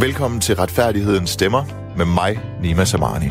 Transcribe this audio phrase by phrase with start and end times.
[0.00, 1.64] Velkommen til Retfærdighedens Stemmer
[1.96, 3.26] med mig, Nima Samani.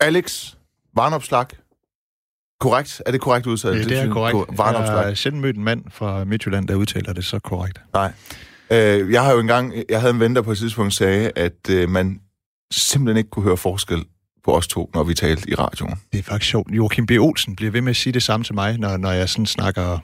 [0.00, 0.54] Alex
[0.96, 1.46] Varnopslag.
[2.60, 3.02] Korrekt?
[3.06, 3.74] Er det korrekt udsat?
[3.74, 4.58] Ja, det er korrekt.
[4.58, 4.96] Varnopslag.
[4.96, 7.80] Jeg har sjældent mødt en mand fra Midtjylland, der udtaler det så korrekt.
[7.92, 8.12] Nej.
[8.70, 11.70] Øh, jeg har jo engang, jeg havde en ven, der på et tidspunkt sagde, at
[11.70, 12.20] øh, man
[12.72, 14.04] simpelthen ikke kunne høre forskel
[14.44, 15.94] på os to, når vi talte i radioen.
[16.12, 16.70] Det er faktisk sjovt.
[16.70, 17.10] Joachim B.
[17.10, 19.98] Olsen bliver ved med at sige det samme til mig, når, når jeg sådan snakker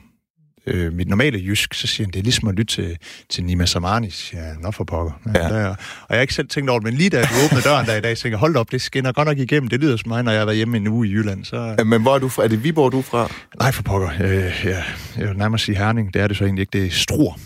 [0.67, 2.97] øh, mit normale jysk, så siger han, det er ligesom at lytte til,
[3.29, 4.13] til Nima Samani.
[4.33, 5.11] Ja, nå for pokker.
[5.35, 5.49] Ja, Ja.
[5.49, 5.75] Der, og
[6.09, 8.01] jeg har ikke selv tænkt over det, men lige da du åbnede døren der i
[8.01, 9.69] dag, så jeg, hold op, det skinner godt nok igennem.
[9.69, 11.45] Det lyder som mig, når jeg har været hjemme en uge i Jylland.
[11.45, 11.75] Så...
[11.85, 12.43] Men hvor er du fra?
[12.43, 13.31] Er det Viborg, du er fra?
[13.59, 14.09] Nej, for pokker.
[14.21, 14.83] Øh, ja,
[15.17, 16.13] jeg vil nærmere sige Herning.
[16.13, 16.79] Det er det så egentlig ikke.
[16.79, 17.39] Det er Struer.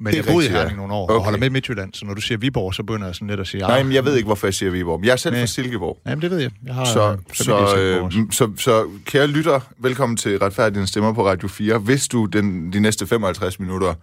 [0.00, 0.58] Men Det jeg boede i rigtigt, ja.
[0.58, 1.14] Herning nogle år, Okay.
[1.14, 3.46] og holder med Midtjylland, så når du siger Viborg, så begynder jeg sådan lidt at
[3.46, 5.00] sige, Nej, ah, men jeg ved ikke, hvorfor jeg siger Viborg.
[5.00, 5.42] Men Jeg er selv Nej.
[5.42, 5.98] fra Silkeborg.
[6.06, 6.50] Jamen, det ved jeg.
[6.66, 11.48] Jeg har Så, så, øh, så, så kære lytter, velkommen til Retfærdighedens Stemmer på Radio
[11.48, 11.78] 4.
[11.78, 13.94] Hvis du den, de næste 55 minutter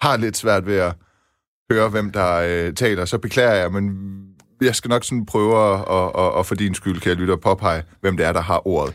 [0.00, 0.94] har lidt svært ved at
[1.72, 2.34] høre, hvem der
[2.66, 3.90] øh, taler, så beklager jeg, men
[4.60, 7.82] jeg skal nok sådan prøve at, at, at, at for din skyld, kære lytter, påpege,
[8.00, 8.94] hvem det er, der har ordet.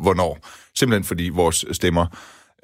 [0.00, 0.38] Hvornår.
[0.78, 2.06] Simpelthen fordi vores stemmer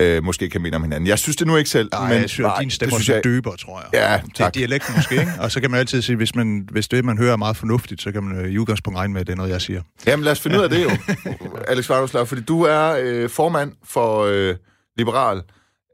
[0.01, 1.07] øh, måske kan minde om hinanden.
[1.07, 1.89] Jeg synes det nu ikke selv.
[1.93, 3.89] Nej, men jeg synes, at din stemme det er synes jeg, døber, tror jeg.
[3.93, 4.55] Ja, tak.
[4.55, 5.33] dialekten måske, ikke?
[5.39, 8.03] Og så kan man altid sige, hvis, man, hvis det, man hører, er meget fornuftigt,
[8.03, 9.83] så kan man øh, i udgangspunkt regne med, at det er noget, jeg siger.
[10.07, 10.91] Jamen lad os finde ud af det jo,
[11.69, 14.55] Alex Varnoslav, fordi du er øh, formand for øh,
[14.99, 15.43] Liberal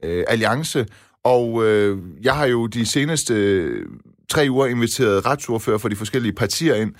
[0.05, 0.86] øh, Alliance,
[1.25, 3.86] og øh, jeg har jo de seneste øh,
[4.30, 6.95] tre uger inviteret retsordfører for de forskellige partier ind,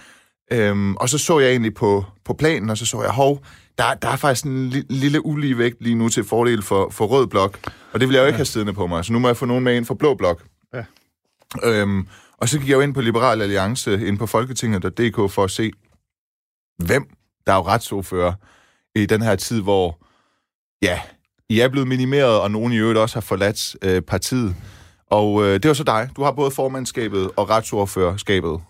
[0.53, 3.45] øhm, og så så jeg egentlig på, på planen, og så så jeg, hov,
[3.79, 7.07] der, der er faktisk en li- lille ulige vægt lige nu til fordel for, for
[7.07, 7.59] rød blok,
[7.93, 9.47] og det vil jeg jo ikke have siddende på mig, så nu må jeg få
[9.47, 10.43] nogen med ind for blå blok.
[10.75, 10.85] Ja.
[11.65, 15.51] Øhm, og så gik jeg jo ind på Liberal Alliance, ind på folketinget.dk for at
[15.51, 15.71] se,
[16.85, 17.07] hvem
[17.47, 18.33] der er jo retsordfører
[18.95, 19.99] i den her tid, hvor,
[20.83, 21.01] ja,
[21.49, 24.57] I er blevet minimeret, og nogen i øvrigt også har forladt øh, partiet.
[25.11, 26.11] Og øh, det var så dig.
[26.17, 28.61] Du har både formandskabet og retsordførerskabet.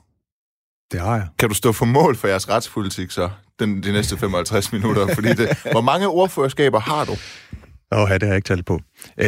[0.92, 1.26] Det har jeg.
[1.38, 5.14] Kan du stå for mål for jeres retspolitik så, den, de næste 55 minutter?
[5.14, 7.16] Fordi det, hvor mange ordførerskaber har du?
[7.94, 8.80] Åh, ja, det har jeg ikke talt på.
[9.18, 9.26] Øh,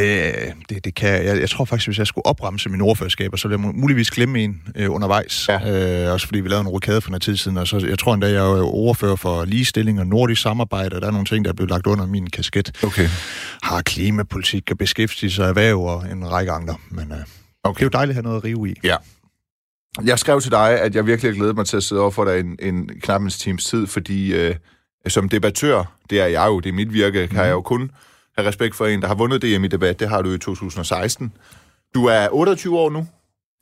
[0.68, 1.40] det, det kan jeg.
[1.40, 1.50] jeg.
[1.50, 4.62] Tror faktisk, hvis jeg skulle opremse mine ordførerskaber, så ville jeg mu- muligvis glemme en
[4.76, 5.48] øh, undervejs.
[5.48, 6.04] Ja.
[6.06, 8.14] Øh, også fordi vi lavede en rokade for noget tid siden, og så, jeg tror
[8.14, 11.50] endda, jeg er ordfører for ligestilling og nordisk samarbejde, og der er nogle ting, der
[11.50, 12.84] er blevet lagt under min kasket.
[12.84, 13.08] Okay.
[13.62, 16.74] Har klimapolitik og beskæftigelse og erhverv og en række andre.
[16.90, 17.18] Men øh,
[17.64, 17.74] okay.
[17.78, 18.74] det er jo dejligt at have noget at rive i.
[18.84, 18.96] Ja.
[20.04, 22.24] Jeg skrev til dig, at jeg virkelig har glædet mig til at sidde over for
[22.24, 24.54] dig en, en knap en times tid, fordi øh,
[25.08, 27.90] som debattør, det er jeg jo, det er mit virke, kan jeg jo kun
[28.38, 30.00] have respekt for en, der har vundet DM i debat.
[30.00, 31.32] Det har du i 2016.
[31.94, 32.98] Du er 28 år nu,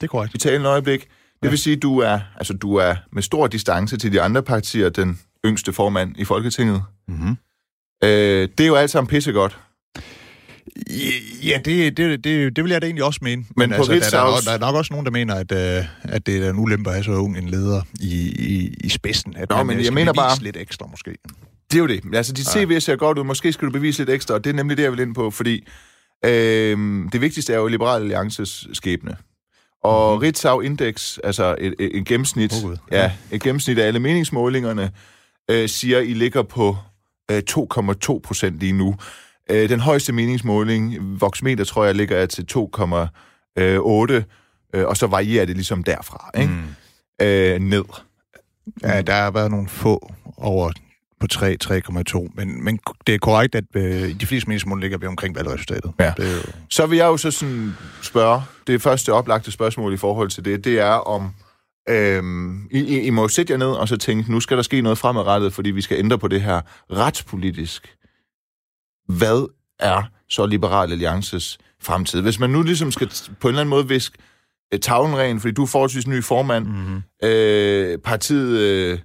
[0.01, 0.35] Det er korrekt.
[0.35, 1.01] i talende øjeblik.
[1.01, 1.09] Det
[1.43, 1.49] Ja.
[1.49, 4.89] vil sige, at du er, altså, du er med stor distance til de andre partier
[4.89, 6.83] den yngste formand i Folketinget.
[7.09, 7.37] Mm-hmm.
[8.05, 9.59] Øh, det er jo alt sammen pissegodt.
[11.43, 13.45] Ja, det, det, det, det vil jeg da egentlig også mene.
[13.57, 15.85] Men på altså, der, der, er der er nok også nogen, der mener, at, øh,
[16.03, 19.37] at det er en ulempe at have så ung en leder i, i, i spidsen.
[19.37, 21.11] At Nå, man, men øh, jeg skal mener bare- lidt ekstra, måske.
[21.71, 22.01] Det er jo det.
[22.15, 23.25] Altså, dit CV ser godt ud.
[23.25, 25.31] Måske skal du bevise lidt ekstra, og det er nemlig det, jeg vil ind på,
[25.31, 25.67] fordi
[26.25, 26.79] øh,
[27.13, 29.17] det vigtigste er jo Liberal Alliances skæbne.
[29.85, 30.23] Og mm-hmm.
[30.27, 32.77] Ritzau Index, altså et, et, et gennemsnit, Gud.
[32.93, 34.91] ja, et gennemsnit af alle meningsmålingerne,
[35.51, 36.77] øh, siger, I ligger på
[37.31, 38.97] øh, 2,2 procent lige nu.
[39.53, 42.59] Øh, den højeste meningsmåling, Voxmeter, tror jeg, ligger til 2,8,
[43.59, 43.81] øh,
[44.89, 46.53] og så varierer det ligesom derfra, ikke?
[46.53, 47.27] Mm.
[47.27, 47.85] Øh, ned.
[48.83, 50.73] Ja, der har været nogle få over
[51.21, 52.31] på 3, 3,2.
[52.35, 55.93] Men, men det er korrekt, at øh, de fleste meningsmål ligger vi omkring valgresultatet.
[56.01, 56.13] Ja.
[56.17, 59.97] Det er jo, Så vil jeg jo så sådan spørge, det første oplagte spørgsmål i
[59.97, 61.31] forhold til det, det er om,
[61.89, 64.99] øhm, I, I, må sætte jer ned og så tænke, nu skal der ske noget
[64.99, 67.97] fremadrettet, fordi vi skal ændre på det her retspolitisk.
[69.19, 72.21] Hvad er så Liberal Alliances fremtid?
[72.21, 74.19] Hvis man nu ligesom skal på en eller anden måde viske
[74.75, 77.03] øh, tavlen ren, fordi du er forholdsvis ny formand, mm-hmm.
[77.25, 78.99] øh, partiet øh,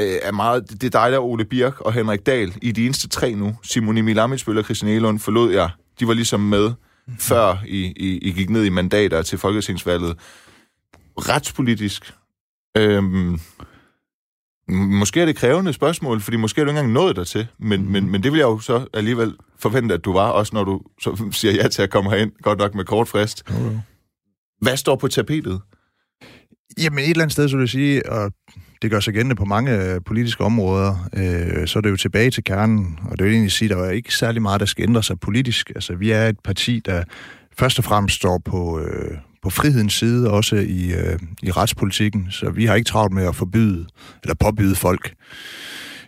[0.00, 0.70] øh, er meget...
[0.70, 2.54] Det er dig, der er Ole Birk og Henrik Dahl.
[2.62, 3.56] I de eneste tre nu.
[3.62, 5.70] Simon Emil Amitsbøl og Christian Elund forlod jeg.
[6.00, 6.72] De var ligesom med,
[7.18, 10.16] før I, I, I gik ned i mandater til folketingsvalget.
[11.18, 12.14] Retspolitisk.
[12.76, 13.40] Øhm,
[14.72, 17.90] måske er det krævende spørgsmål, fordi måske er du ikke engang nået dertil, men, mm.
[17.90, 20.80] men, men det vil jeg jo så alligevel forvente, at du var, også når du
[21.00, 23.50] så siger ja til at komme herind, godt nok med kort frist.
[24.60, 25.60] Hvad står på tapetet?
[26.82, 28.32] Jamen et eller andet sted, så vil jeg sige, og
[28.82, 32.30] det gør sig gældende på mange øh, politiske områder, øh, så er det jo tilbage
[32.30, 34.82] til kernen, og det vil egentlig sige, at der er ikke særlig meget, der skal
[34.82, 35.70] ændre sig politisk.
[35.74, 37.04] Altså vi er et parti, der
[37.58, 42.50] først og fremmest står på, øh, på frihedens side, også i, øh, i retspolitikken, så
[42.50, 43.86] vi har ikke travlt med at forbyde,
[44.22, 45.14] eller påbyde folk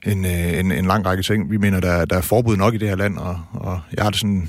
[0.07, 1.51] en, øh, en, en lang række ting.
[1.51, 4.11] Vi mener, der, der er forbud nok i det her land, og, og jeg har
[4.11, 4.49] det sådan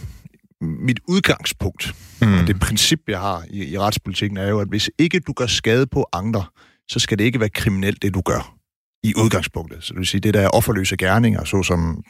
[0.61, 2.33] mit udgangspunkt, mm.
[2.33, 5.45] og det princip, jeg har i, i retspolitikken, er jo, at hvis ikke du gør
[5.45, 6.43] skade på andre,
[6.87, 8.55] så skal det ikke være kriminelt, det du gør
[9.03, 9.83] i udgangspunktet.
[9.83, 12.03] Så det vil sige, det der er offerløse gerninger, såsom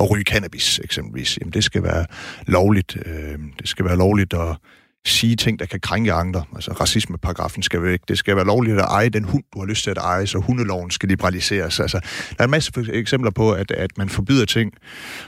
[0.00, 2.06] at ryge cannabis eksempelvis, jamen det skal være
[2.46, 2.96] lovligt.
[3.06, 4.56] Øh, det skal være lovligt at
[5.06, 6.44] sige ting, der kan krænke andre.
[6.54, 8.00] Altså racismeparagrafen skal væk.
[8.08, 10.38] Det skal være lovligt at eje den hund, du har lyst til at eje, så
[10.38, 11.80] hundeloven skal liberaliseres.
[11.80, 14.72] Altså, der er en masse eksempler på, at, at man forbyder ting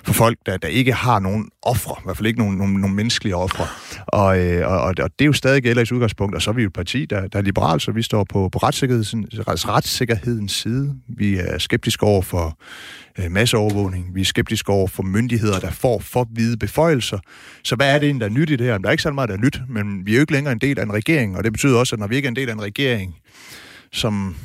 [0.05, 2.96] for folk, der, der ikke har nogen ofre, i hvert fald ikke nogen, nogen, nogen
[2.96, 3.67] menneskelige ofre.
[4.06, 6.62] Og, øh, og, og det er jo stadig gælder i udgangspunkt, og så er vi
[6.62, 9.14] jo et parti, der, der er liberalt, så vi står på, på retssikkerhedens,
[9.69, 10.94] retssikkerhedens side.
[11.08, 12.58] Vi er skeptiske over for
[13.18, 14.14] øh, masseovervågning.
[14.14, 17.18] Vi er skeptiske over for myndigheder, der får for hvide beføjelser.
[17.64, 18.78] Så hvad er det egentlig, der er nyt i det her?
[18.78, 20.58] Der er ikke så meget, der er nyt, men vi er jo ikke længere en
[20.58, 22.48] del af en regering, og det betyder også, at når vi ikke er en del
[22.48, 23.14] af en regering,
[23.92, 24.36] som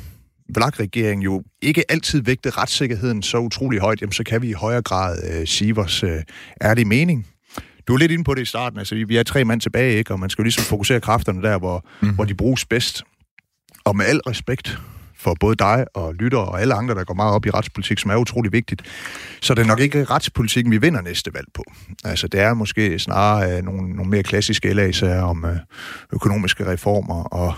[0.55, 4.81] Vlak-regeringen jo ikke altid vægte retssikkerheden så utrolig højt, jamen så kan vi i højere
[4.81, 6.21] grad øh, sige vores øh,
[6.63, 7.27] ærlige mening.
[7.87, 10.13] Du er lidt inde på det i starten, altså vi er tre mand tilbage, ikke?
[10.13, 12.09] og man skal jo ligesom fokusere kræfterne der, hvor, mm.
[12.09, 13.03] hvor de bruges bedst.
[13.83, 14.79] Og med al respekt
[15.21, 18.11] for både dig og lytter og alle andre, der går meget op i retspolitik, som
[18.11, 18.81] er utrolig vigtigt,
[19.41, 21.63] så det er nok ikke retspolitikken, vi vinder næste valg på.
[22.03, 25.51] Altså, det er måske snarere uh, nogle, nogle mere klassiske LA-sager om uh,
[26.13, 27.53] økonomiske reformer og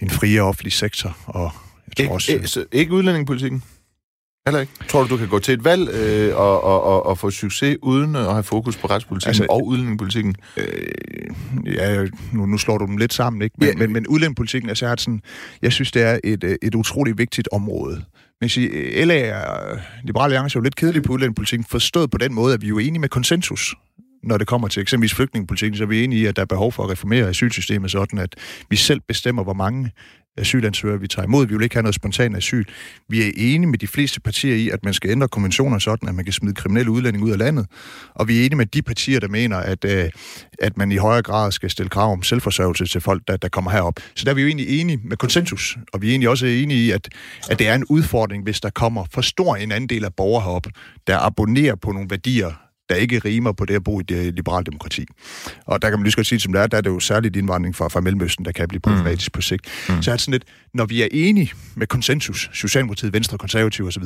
[0.00, 1.16] en friere offentlig sektor.
[1.24, 1.50] Og
[1.98, 3.62] jeg tror også, ikke, ikke udlændingepolitikken?
[4.46, 4.72] Heller ikke.
[4.88, 7.76] Tror du, du kan gå til et valg øh, og, og, og, og få succes
[7.82, 10.34] uden at have fokus på retspolitikken altså, og udlændingepolitikken?
[10.56, 13.56] Øh, ja, nu, nu slår du dem lidt sammen, ikke?
[13.58, 13.74] Men, ja.
[13.76, 15.20] men, men udlændingepolitikken, altså jeg, sådan,
[15.62, 18.04] jeg synes, det er et, øh, et utroligt vigtigt område.
[18.40, 22.34] Men sige, LA er, Liberale Alliance er jo lidt kedelig på udlændingepolitikken, forstået på den
[22.34, 23.74] måde, at vi er jo enige med konsensus
[24.22, 26.72] når det kommer til eksempelvis flygtningepolitikken, så er vi enige i, at der er behov
[26.72, 28.36] for at reformere asylsystemet sådan, at
[28.70, 29.90] vi selv bestemmer, hvor mange
[30.36, 31.46] asylansøgere, vi tager imod.
[31.46, 32.64] Vi vil ikke have noget spontan asyl.
[33.08, 36.14] Vi er enige med de fleste partier i, at man skal ændre konventioner sådan, at
[36.14, 37.66] man kan smide kriminelle udlændinge ud af landet.
[38.14, 40.10] Og vi er enige med de partier, der mener, at, øh,
[40.58, 43.70] at man i højere grad skal stille krav om selvforsørgelse til folk, der, der kommer
[43.70, 44.00] herop.
[44.14, 45.78] Så der er vi jo egentlig enige med konsensus.
[45.92, 47.08] Og vi er egentlig også enige i, at,
[47.50, 50.66] at det er en udfordring, hvis der kommer for stor en andel af borgere herop,
[51.06, 54.64] der abonnerer på nogle værdier, der ikke rimer på det at bo i det liberale
[54.64, 55.06] demokrati.
[55.66, 57.00] Og der kan man lige så godt sige, som det er, der er det jo
[57.00, 59.32] særligt indvandring fra, fra Mellemøsten, der kan blive problematisk mm.
[59.32, 59.66] på sigt.
[59.88, 60.02] Mm.
[60.02, 60.44] Så er det sådan lidt,
[60.74, 64.04] når vi er enige med konsensus, Socialdemokratiet, Venstre, Konservative osv.,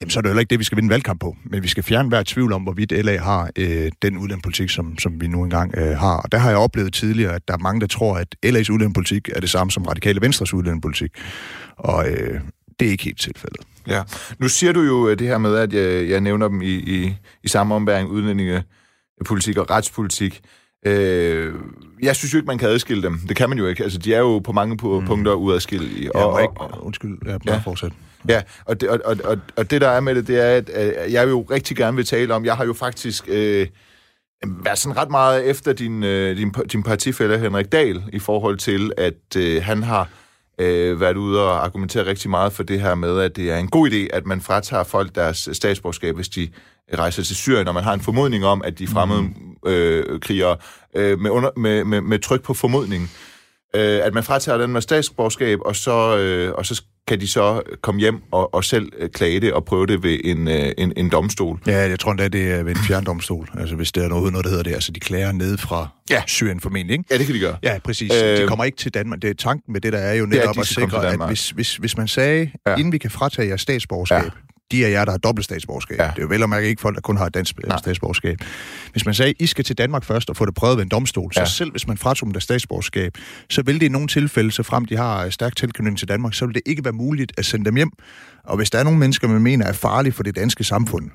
[0.00, 1.36] jamen så er det heller ikke det, vi skal vinde valgkamp på.
[1.44, 5.20] Men vi skal fjerne hver tvivl om, hvorvidt LA har øh, den udlændingepolitik, som, som
[5.20, 6.16] vi nu engang øh, har.
[6.16, 9.28] Og der har jeg oplevet tidligere, at der er mange, der tror, at LA's udlændingepolitik
[9.34, 11.10] er det samme som Radikale Venstres udlændingepolitik.
[11.76, 12.40] Og øh,
[12.80, 13.60] det er ikke helt tilfældet.
[13.86, 14.02] Ja.
[14.38, 17.14] Nu siger du jo øh, det her med, at jeg, jeg nævner dem i, i,
[17.42, 20.40] i samme ombæring, udlændingepolitik og retspolitik.
[20.86, 21.54] Øh,
[22.02, 23.18] jeg synes jo ikke, man kan adskille dem.
[23.28, 23.82] Det kan man jo ikke.
[23.82, 25.06] Altså, de er jo på mange mm.
[25.06, 26.10] punkter uadskillelige.
[26.14, 27.92] Ja, og, ikke, og, undskyld, jeg ja, fortsat.
[28.28, 31.28] Ja, og det, og, og, og det der er med det, det er, at jeg
[31.28, 33.66] jo rigtig gerne vil tale om, jeg har jo faktisk øh,
[34.64, 38.92] været sådan ret meget efter din, øh, din, din partifælle Henrik Dahl, i forhold til,
[38.96, 40.08] at øh, han har
[40.58, 43.68] øh, været ude og argumentere rigtig meget for det her med, at det er en
[43.68, 46.48] god idé, at man fratager folk deres statsborgerskab, hvis de
[46.94, 49.70] rejser til Syrien, og man har en formodning om, at de fremmede mm.
[49.70, 50.56] øh, krigere
[50.96, 53.10] øh, med, under, med, med, med tryk på formodningen,
[53.74, 57.62] øh, at man fratager den med statsborgerskab, og så, øh, og så kan de så
[57.82, 60.92] komme hjem og, og selv øh, klage det og prøve det ved en, øh, en,
[60.96, 61.60] en domstol.
[61.66, 63.48] Ja, jeg tror endda, det er ved en fjerndomstol.
[63.58, 64.74] Altså hvis der er noget, noget der hedder det.
[64.74, 66.22] Altså de klager ned fra ja.
[66.26, 67.04] Syrien formentlig, ikke?
[67.10, 67.56] Ja, det kan de gøre.
[67.62, 68.12] Ja, præcis.
[68.22, 69.22] Øh, de kommer ikke til Danmark.
[69.22, 71.96] Det er tanken med det, der er jo netop at sikre, at hvis, hvis, hvis
[71.96, 72.74] man sagde, ja.
[72.76, 74.30] inden vi kan fratage jeres statsborgerskab, ja
[74.72, 75.98] de af jer, der har dobbelt statsborgerskab.
[75.98, 76.04] Ja.
[76.04, 77.78] Det er jo vel og mærke ikke folk, der kun har et dansk Nej.
[77.78, 78.38] statsborgerskab.
[78.92, 81.32] Hvis man sagde, I skal til Danmark først og få det prøvet ved en domstol,
[81.36, 81.44] ja.
[81.44, 83.18] så selv hvis man fratog dem deres statsborgerskab,
[83.50, 86.46] så vil det i nogle tilfælde, så frem de har stærk tilknytning til Danmark, så
[86.46, 87.90] vil det ikke være muligt at sende dem hjem.
[88.44, 91.10] Og hvis der er nogle mennesker, man mener er farlige for det danske samfund,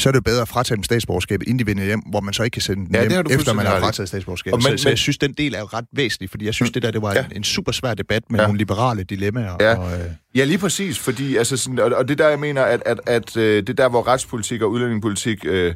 [0.00, 2.42] så er det bedre at fratage dem statsborgerskabet, inden de vender hjem, hvor man så
[2.42, 4.64] ikke kan sende dem ja, hjem, efter man har frataget statsborgerskabet.
[4.64, 6.72] Men, så, så jeg synes, den del er jo ret væsentlig, fordi jeg synes, mm.
[6.72, 7.24] det der det var ja.
[7.24, 8.46] en, en super svær debat med ja.
[8.46, 9.56] nogle liberale dilemmaer.
[9.60, 9.74] Ja.
[9.76, 10.04] Og, øh...
[10.34, 13.36] ja, lige præcis, fordi altså sådan, og, og det der, jeg mener, at, at, at
[13.36, 15.74] øh, det der, hvor retspolitik og udlændingepolitik øh,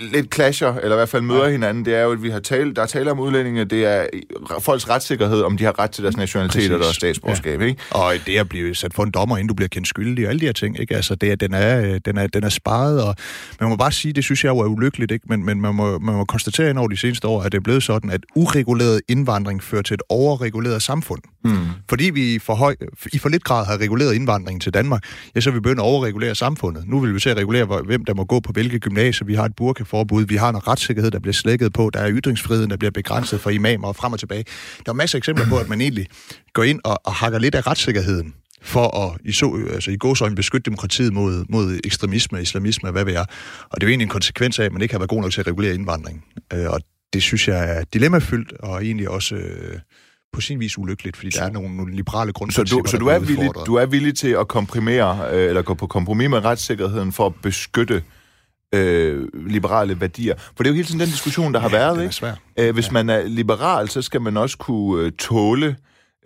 [0.00, 1.50] lidt clasher, eller i hvert fald møder ja.
[1.50, 4.06] hinanden, det er jo, at vi har talt, der er tale om udlændinge, det er
[4.60, 7.66] folks retssikkerhed, om de har ret til deres nationalitet eller deres statsborgerskab, ja.
[7.66, 7.82] ikke?
[7.90, 10.40] Og det at blive sat for en dommer, inden du bliver kendt skyldig, og alle
[10.40, 10.96] de her ting, ikke?
[10.96, 13.16] Altså, det, den, er, den, er, den er sparet, og
[13.60, 15.26] man må bare sige, det synes jeg jo er ulykkeligt, ikke?
[15.28, 17.62] Men, men man, må, man må konstatere ind over de seneste år, at det er
[17.62, 21.22] blevet sådan, at ureguleret indvandring fører til et overreguleret samfund.
[21.44, 21.56] Mm.
[21.88, 22.74] Fordi vi for høj,
[23.12, 25.02] i for lidt grad har reguleret indvandringen til Danmark,
[25.34, 26.84] ja, så er vi begyndt at overregulere samfundet.
[26.86, 29.26] Nu vil vi se at regulere, hvem der må gå på hvilke gymnasier.
[29.26, 32.70] Vi har et burkaforbud, vi har en retssikkerhed, der bliver slækket på, der er ytringsfriheden,
[32.70, 34.44] der bliver begrænset for imamer og frem og tilbage.
[34.86, 36.06] Der er masser af eksempler på, at man egentlig
[36.52, 40.34] går ind og, og hakker lidt af retssikkerheden for at i, så, altså i gåsøjne
[40.34, 43.26] beskytte demokratiet mod, mod ekstremisme, islamisme og hvad ved jeg.
[43.70, 45.32] Og det er jo egentlig en konsekvens af, at man ikke har været god nok
[45.32, 46.24] til at regulere indvandring.
[46.52, 46.80] Øh, og
[47.12, 49.78] det synes jeg er dilemmafyldt, og egentlig også øh,
[50.32, 53.06] på sin vis ulykkeligt, fordi der er nogle, nogle liberale grundprincipper, Så du, så du,
[53.06, 57.12] er villig, du er villig til at komprimere, øh, eller gå på kompromis med retssikkerheden
[57.12, 58.02] for at beskytte
[58.72, 60.34] øh, liberale værdier.
[60.38, 62.02] For det er jo hele tiden den diskussion, der har Ja, været.
[62.02, 62.14] ikke?
[62.14, 62.34] svær.
[62.58, 65.76] Øh, hvis man er liberal, så skal man også kunne øh, tåle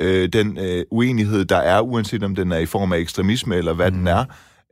[0.00, 3.72] øh, den øh, uenighed, der er, uanset om den er i form af ekstremisme, eller
[3.72, 3.96] hvad mm.
[3.98, 4.24] den er.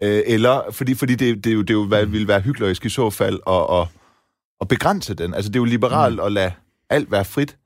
[0.02, 2.84] Øh, eller, fordi, fordi det, det, er jo, det er jo, hvad, ville være hyklerisk
[2.86, 3.86] i så fald at, at,
[4.60, 5.34] at begrænse den.
[5.34, 6.26] Altså, det er jo liberalt mm.
[6.26, 6.52] at lade
[6.90, 7.56] alt være frit.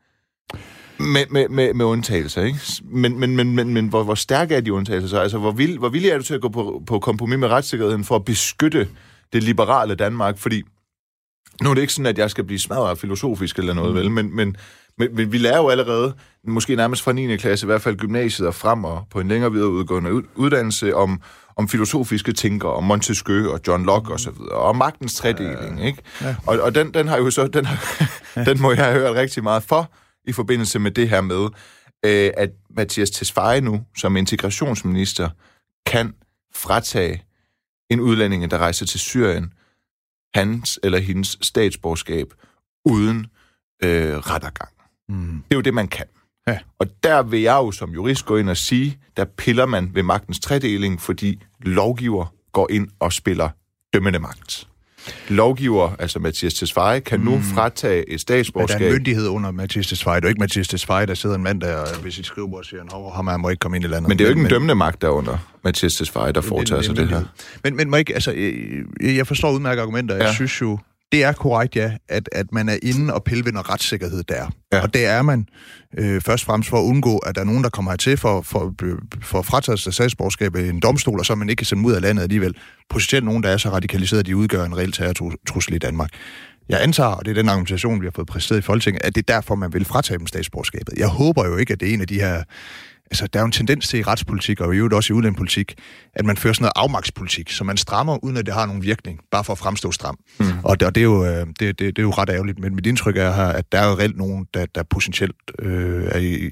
[1.00, 2.59] Med, med, med, med undtagelser, ikke?
[2.85, 5.19] Men, men, men, men, men hvor, hvor stærke er de undtagelser så?
[5.21, 8.05] Altså, hvor, vil, hvor villig er du til at gå på, på kompromis med retssikkerheden
[8.05, 8.88] for at beskytte
[9.32, 10.38] det liberale Danmark?
[10.38, 10.62] Fordi
[11.62, 13.99] nu er det ikke sådan, at jeg skal blive smadret filosofisk eller noget, mm.
[13.99, 14.11] vel?
[14.11, 14.56] Men, men,
[14.99, 17.37] men, men vi lærer jo allerede, måske nærmest fra 9.
[17.37, 21.20] klasse, i hvert fald gymnasiet og frem og på en længere videreudgående ud- uddannelse, om,
[21.56, 26.02] om filosofiske tænkere, om Montesquieu og John Locke og så videre, og magtens tredeling, ikke?
[26.20, 26.37] Ja.
[26.47, 29.42] Og, og den, den har jo så, den, har, den må jeg have hørt rigtig
[29.42, 29.92] meget for,
[30.25, 31.49] i forbindelse med det her med,
[32.04, 35.28] øh, at Mathias Tesfaye nu, som integrationsminister,
[35.87, 36.14] kan
[36.54, 37.25] fratage
[37.90, 39.52] en udlændinge, der rejser til Syrien,
[40.35, 42.35] hans eller hendes statsborgerskab
[42.85, 43.26] uden
[43.83, 44.71] øh, rettergang.
[45.09, 45.42] Mm.
[45.49, 46.07] Det er jo det, man kan.
[46.47, 46.59] Ja.
[46.78, 50.02] Og der vil jeg jo som jurist gå ind og sige, der piller man ved
[50.02, 53.50] magtens tredeling, fordi lovgiver går ind og spiller
[53.92, 54.68] dømmende magt.
[55.29, 58.81] Lovgiver, altså Mathias Tesfaye, kan nu fratage et Men der statsborgerskab.
[58.83, 60.17] er en myndighed under Mathias Tesfaye.
[60.17, 62.65] Det er jo ikke Mathias Tesfaye, der sidder en mand der ved sit skrivebord og
[62.65, 64.09] siger, at ham her må ikke komme ind i landet.
[64.09, 67.09] Men det er jo ikke en dømmende magt derunder, Mathias Tesfaye, der foretager sig det
[67.09, 67.23] her.
[67.65, 70.15] Men, men må ikke, altså, øh, jeg forstår udmærket argumenter.
[70.15, 70.33] Jeg Ja.
[70.33, 70.79] synes jo,
[71.12, 74.50] det er korrekt, ja, at, at man er inde og pille ved noget retssikkerhed der.
[74.73, 74.81] Ja.
[74.81, 75.47] Og det er man
[75.99, 78.43] øh, først og fremmest for at undgå, at der er nogen, der kommer hertil for,
[78.43, 78.75] for,
[79.23, 82.03] for fratagelse af statsborgerskab i en domstol, og så man ikke kan sende ud af
[82.03, 82.55] landet alligevel.
[82.91, 86.11] Potentielt nogen, der er så radikaliseret, at de udgør en reel terrortrussel i Danmark.
[86.69, 89.29] Jeg antager, og det er den argumentation, vi har fået præsenteret i Folketinget, at det
[89.29, 90.95] er derfor, man vil fratage dem statsborgerskabet.
[90.97, 92.43] Jeg håber jo ikke, at det er en af de her
[93.11, 95.75] altså, der er jo en tendens til i retspolitik, og i øvrigt også i udlændingepolitik,
[96.15, 99.21] at man fører sådan noget afmagtspolitik, så man strammer, uden at det har nogen virkning,
[99.31, 100.19] bare for at fremstå stram.
[100.38, 100.47] Mm.
[100.65, 102.75] Og, det, og det, er jo, øh, det, det, det er jo ret ærgerligt, men
[102.75, 106.19] mit indtryk er her, at der er jo reelt nogen, der, der potentielt øh, er
[106.19, 106.50] i,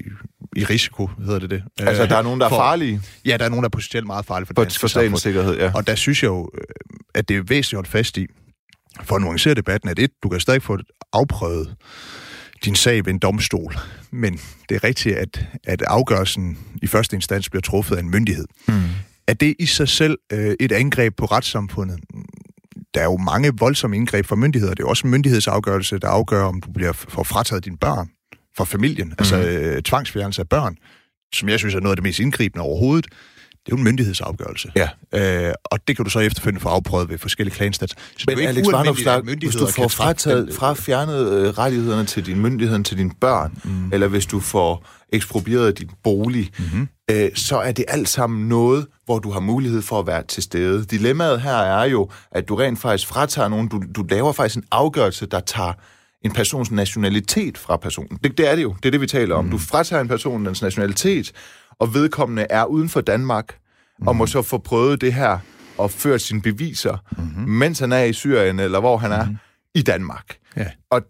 [0.55, 1.63] i risiko, hedder det det.
[1.79, 3.71] Altså, Øh, der er nogen, der er for- farlige Ja, der er nogen, der er
[3.77, 5.71] potentielt meget farlige for, for, danske for statens sikkerhed, ja.
[5.75, 6.61] Og der synes jeg jo, øh,
[7.15, 8.25] at det er væsentligt at holde fast i,
[9.03, 10.77] for at nuancere debatten, at et, du kan stadig få
[11.13, 11.75] afprøvet
[12.65, 13.75] din sag ved en domstol,
[14.11, 18.45] men det er rigtigt, at, at afgørelsen i første instans bliver truffet af en myndighed.
[18.67, 18.81] Mm.
[19.27, 21.99] Er det i sig selv øh, et angreb på retssamfundet?
[22.93, 24.73] Der er jo mange voldsomme indgreb fra myndigheder.
[24.73, 28.09] Det er jo også en myndighedsafgørelse, der afgør, om du bliver får frataget dine børn
[28.57, 29.07] fra familien.
[29.07, 29.15] Mm.
[29.19, 30.77] Altså øh, tvangsfjernelse af børn,
[31.33, 33.07] som jeg synes er noget af det mest indgribende overhovedet.
[33.67, 34.71] Det er jo en myndighedsafgørelse.
[34.75, 34.89] Ja.
[35.47, 37.95] Øh, og det kan du så efterfølgende få afprøvet ved forskellige klanstats.
[38.17, 42.25] Så det er Men Alex at hvis du får frataget, fra fjernet øh, rettighederne til
[42.25, 43.93] din myndighed, til dine børn, mm.
[43.93, 46.87] eller hvis du får eksproprieret din bolig, mm-hmm.
[47.11, 50.43] øh, så er det alt sammen noget, hvor du har mulighed for at være til
[50.43, 50.85] stede.
[50.85, 54.65] Dilemmaet her er jo, at du rent faktisk fratager nogen, du, du laver faktisk en
[54.71, 55.73] afgørelse, der tager
[56.21, 58.19] en persons nationalitet fra personen.
[58.23, 59.45] Det, det er det jo, det er det, vi taler om.
[59.45, 59.51] Mm.
[59.51, 61.31] Du fratager en person dens nationalitet,
[61.79, 63.57] og vedkommende er uden for Danmark,
[63.99, 64.07] mm.
[64.07, 65.39] og må så få prøvet det her
[65.77, 67.49] og ført sine beviser, mm-hmm.
[67.49, 69.37] mens han er i Syrien, eller hvor han er, mm-hmm.
[69.75, 70.37] i Danmark.
[70.57, 70.67] Ja.
[70.91, 71.01] Og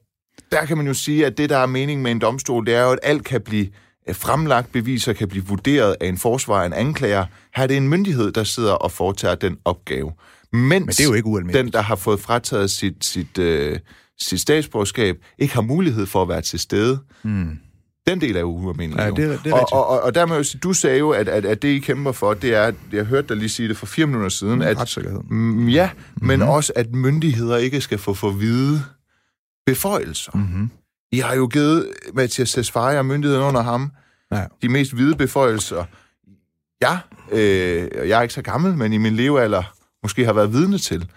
[0.51, 2.81] der kan man jo sige, at det, der er mening med en domstol, det er
[2.81, 3.67] jo, at alt kan blive
[4.09, 7.25] øh, fremlagt, beviser kan blive vurderet af en forsvar, en anklager.
[7.55, 10.11] Her er det en myndighed, der sidder og foretager den opgave.
[10.53, 11.65] Mens Men det er jo ikke ualmindeligt.
[11.65, 13.79] den, der har fået frataget sit, sit, øh,
[14.19, 16.99] sit statsborgerskab, ikke har mulighed for at være til stede.
[17.23, 17.57] Mm.
[18.07, 18.99] Den del er jo ualmindelig.
[19.03, 21.45] Ja, det er- det er og, og, og, og dermed, du sagde jo, at, at,
[21.45, 24.05] at det, I kæmper for, det er, jeg hørte dig lige sige det for fire
[24.07, 25.19] minutter siden, at Retssikkerhed.
[25.29, 25.89] Mm, ja,
[26.21, 26.49] men mm-hmm.
[26.53, 28.81] også, at myndigheder ikke skal få for hvide
[29.65, 30.31] beføjelser.
[30.33, 30.39] Mm.
[30.41, 30.69] Mm-hmm.
[31.11, 33.91] I har jo givet Mathias Tesfaye og myndigheden under ham
[34.31, 34.43] Ja.
[34.61, 35.83] de mest hvide beføjelser.
[36.81, 36.99] Ja,
[37.31, 39.63] øh, jeg er ikke så gammel, men i min levealder
[40.03, 41.09] måske har været vidne til.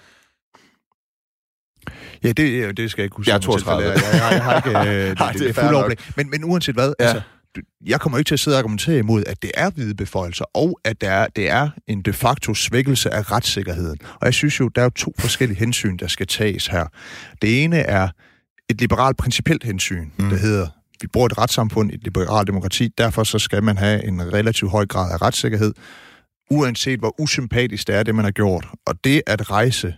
[2.25, 3.93] Ja, det, det skal jeg ikke kunne Jeg er sige mig til, 32.
[3.93, 5.75] Jeg, jeg, har ikke øh, det, det, det nok.
[5.75, 6.11] overblik.
[6.17, 7.05] Men, men uanset hvad, Ja.
[7.05, 7.21] altså,
[7.57, 10.45] du- jeg kommer ikke til at sidde og argumentere imod, at det er hvide beføjelser,
[10.55, 13.99] og at det er, det er en de facto svækkelse af retssikkerheden.
[14.05, 16.87] Og jeg synes jo, der er jo to forskellige hensyn, der skal tages her.
[17.43, 18.09] Det ene er
[18.71, 20.29] et liberalt principielt hensyn, mm.
[20.31, 20.67] der hedder,
[21.01, 24.33] vi bor i et retssamfund, i et liberalt demokrati, derfor så skal man have en
[24.33, 25.73] relativt høj grad af retssikkerhed,
[26.51, 28.67] uanset hvor usympatisk det er, det man har gjort.
[28.87, 29.95] Og det at rejse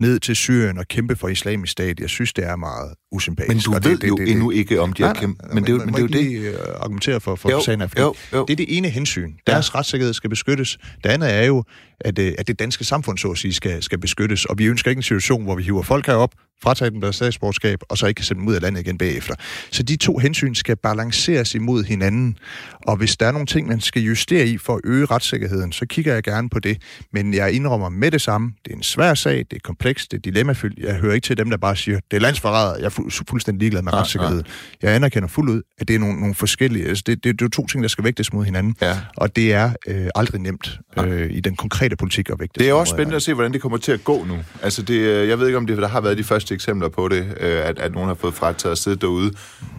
[0.00, 2.00] ned til Syrien og kæmpe for islamisk stat.
[2.00, 3.68] Jeg synes, det er meget usympatisk.
[3.68, 5.54] Men du ved det, det, jo det, endnu ikke, om de har kæmpet.
[5.54, 6.24] Men det er jo, men det er jo det.
[6.24, 8.44] Lige, uh, argumentere for, for Jo, sagen fordi jo, jo.
[8.44, 9.32] det er det ene hensyn.
[9.46, 9.78] Deres ja.
[9.78, 10.78] retssikkerhed skal beskyttes.
[11.04, 11.64] Det andet er jo,
[12.00, 14.44] at, øh, at det danske samfund, så at sige, skal, skal beskyttes.
[14.44, 17.78] Og vi ønsker ikke en situation, hvor vi hiver folk herop, fratager dem deres statsborgerskab,
[17.88, 19.34] og så ikke kan sende dem ud af landet igen bagefter.
[19.70, 22.38] Så de to hensyn skal balanceres imod hinanden.
[22.86, 25.86] Og hvis der er nogle ting, man skal justere i for at øge retssikkerheden, så
[25.86, 26.82] kigger jeg gerne på det.
[27.12, 30.16] Men jeg indrømmer med det samme, det er en svær sag, det er komplekst, det
[30.16, 30.78] er dilemmafyldt.
[30.78, 33.60] Jeg hører ikke til dem, der bare siger, det er landsforræder, jeg er fu- fuldstændig
[33.60, 34.42] ligeglad med Nej, retssikkerhed.
[34.82, 37.46] Jeg anerkender fuldt ud, at det er nogle, nogle forskellige, altså det, det, det er
[37.46, 38.76] jo to ting, der skal vægtes mod hinanden.
[38.82, 38.98] Ja.
[39.16, 42.60] Og det er øh, aldrig nemt øh, i den konkrete politik at vægte.
[42.60, 44.38] Det er også spændende at se, hvordan det kommer til at gå nu.
[44.62, 47.08] Altså, det, øh, jeg ved ikke, om det der har været de første eksempler på
[47.08, 49.32] det, øh, at, at nogen har fået frataget at sidde derude.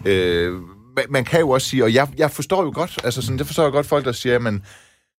[0.05, 0.53] Øh,
[0.95, 3.45] man, man kan jo også sige, og jeg, jeg forstår jo godt, altså sådan, det
[3.45, 4.41] forstår jeg godt folk, der siger, at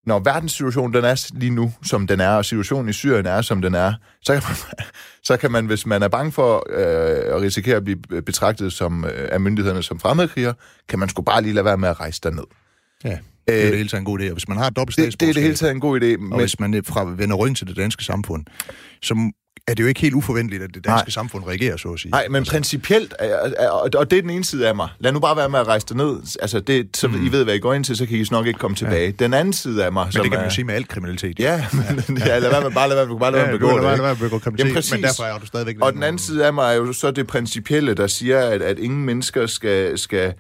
[0.07, 3.63] når verdenssituationen den er lige nu, som den er, og situationen i Syrien er, som
[3.63, 4.57] den er, så kan man,
[5.29, 9.05] så kan man hvis man er bange for øh, at risikere at blive betragtet som,
[9.05, 10.53] øh, af myndighederne som fremmedkriger,
[10.89, 12.45] kan man sgu bare lige lade være med at rejse derned.
[13.05, 13.19] Ja,
[13.49, 14.27] det er det hele taget en god idé.
[14.27, 16.15] Og hvis man har dobbelt Det, det er det hele taget en god idé.
[16.15, 18.45] og Men, hvis man øh, fra, vender ryggen til det danske samfund,
[19.03, 19.33] så
[19.69, 21.11] er det jo ikke helt uforventeligt, at det danske Nej.
[21.11, 22.11] Samfund reagerer, så at sige.
[22.11, 24.89] Nej, men principielt, er, er, og det er den ene side af mig.
[24.99, 26.39] Lad nu bare være med at rejse derned.
[26.41, 27.27] Altså, det, så mm.
[27.27, 29.07] I ved, hvad I går ind til, så kan I nok ikke komme tilbage.
[29.07, 29.11] Ja.
[29.11, 30.89] Den anden side af mig, Men som det kan er, man jo sige med al
[30.89, 31.39] kriminalitet.
[31.39, 33.61] Ja, men, ja, lad være med, bare lad være med, bare lad være med at
[33.61, 33.83] begå lad det.
[33.83, 34.03] være ikke?
[34.03, 34.93] med at begå kriminalitet, Jamen, præcis.
[34.93, 35.77] men derfor er du stadigvæk...
[35.81, 38.79] Og den anden side af mig er jo så det principielle, der siger, at, at
[38.79, 40.35] ingen mennesker skal, skal,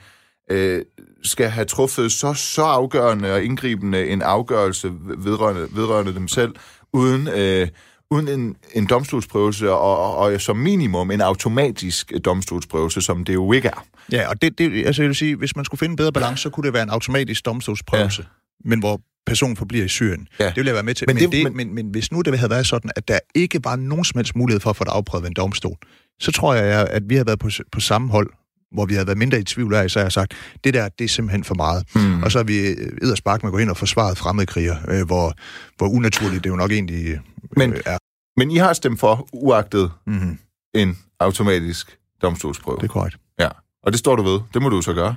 [0.51, 0.83] øh,
[1.25, 6.53] skal have truffet så, så afgørende og indgribende en afgørelse vedrørende, vedrørende dem selv,
[6.93, 7.69] uden, øh,
[8.13, 13.53] uden en, en domstolsprøvelse, og, og, og som minimum en automatisk domstolsprøvelse, som det jo
[13.53, 13.85] ikke er.
[14.13, 16.43] Ja, og det, det, altså jeg vil sige, hvis man skulle finde en bedre balance,
[16.43, 18.69] så kunne det være en automatisk domstolsprøvelse, ja.
[18.69, 20.29] men hvor personen forbliver i Syrien.
[20.41, 20.47] Ja.
[20.47, 21.05] Det vil jeg være med til.
[21.09, 23.61] Men Men, det- det, men- men, hvis nu det havde været sådan, at der ikke
[23.65, 25.77] var nogen som helst mulighed for at få det afprøvet ved en domstol,
[26.21, 28.31] så tror jeg, at vi har været på, på samme hold,
[28.73, 31.05] hvor vi havde været mindre i tvivl af, så har jeg sagt, det der, det
[31.05, 31.85] er simpelthen for meget.
[31.95, 32.23] Mm.
[32.23, 32.59] Og så har vi
[33.03, 35.33] edderspark med at gå ind og forsvaret fremmedkriger, øh, hvor,
[35.79, 37.19] hvor unaturligt det jo nok egentlig øh,
[37.57, 37.99] Men- er.
[38.37, 40.39] Men I har stemt for, uagtet Mm-hmm.
[40.75, 42.77] en automatisk domstolsprøve.
[42.77, 43.17] Det er korrekt.
[43.39, 43.49] Ja,
[43.83, 44.41] og det står du ved.
[44.55, 45.15] Det må du så gøre.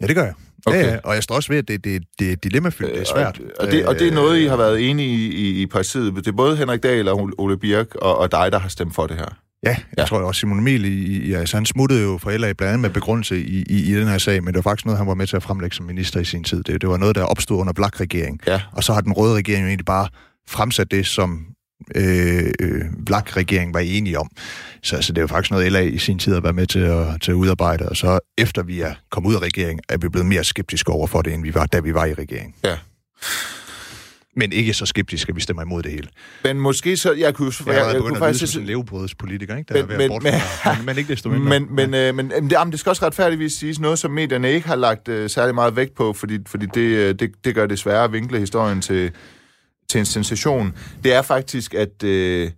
[0.00, 0.34] Ja, det gør jeg.
[0.66, 0.84] Okay.
[0.86, 3.38] Ja, og jeg står også ved, at det, det, det er dilemmafyldt, det er svært.
[3.40, 6.14] Og, og, det, og det er noget, I har været enige i, i, i partiet.
[6.16, 9.06] Det er både Henrik Dahl og Ole Birk og, og dig, der har stemt for
[9.06, 9.24] det her.
[9.62, 10.04] Ja, jeg Ja.
[10.04, 12.90] tror også, Simon Emil, i, i, altså, han smuttede jo fra LA blandt andet med
[12.90, 15.26] begrundelse i, i, i den her sag, men det var faktisk noget, han var med
[15.26, 16.62] til at fremlægge som minister i sin tid.
[16.62, 18.40] Det, det var noget, der opstod under Blak-regering.
[18.46, 18.62] Ja.
[18.72, 20.08] Og så har den røde regering jo egentlig bare
[20.48, 21.46] fremsat det, som
[21.94, 24.28] øh, øh, Blak-regeringen var enige om.
[24.82, 26.78] Så, så det er jo faktisk noget, LA i sin tid har været med til
[26.78, 30.08] at, til at udarbejde, og så efter vi er kommet ud af regeringen, er vi
[30.08, 32.54] blevet mere skeptiske over for det, end vi var, da vi var i regering.
[32.64, 32.76] Ja.
[34.36, 36.08] Men ikke så skeptiske, at vi stemmer imod det hele.
[36.44, 37.12] Men måske så...
[37.12, 39.68] Jeg kunne, Jeg, jeg, jeg, jeg kunne begyndt at lyde som en levebrødspolitiker, ikke?
[39.68, 41.60] Der Men- er ved men- at men, men ikke desto mindre.
[41.60, 44.52] Men, men, øh, men øh, det, jamen, det skal også retfærdigvis siges noget, som medierne
[44.52, 47.66] ikke har lagt øh, særlig meget vægt på, fordi, fordi det, øh, det, det gør
[47.66, 49.10] det sværere at vinkle historien til,
[49.90, 50.74] til en sensation.
[51.04, 52.50] Det er faktisk, at, øh,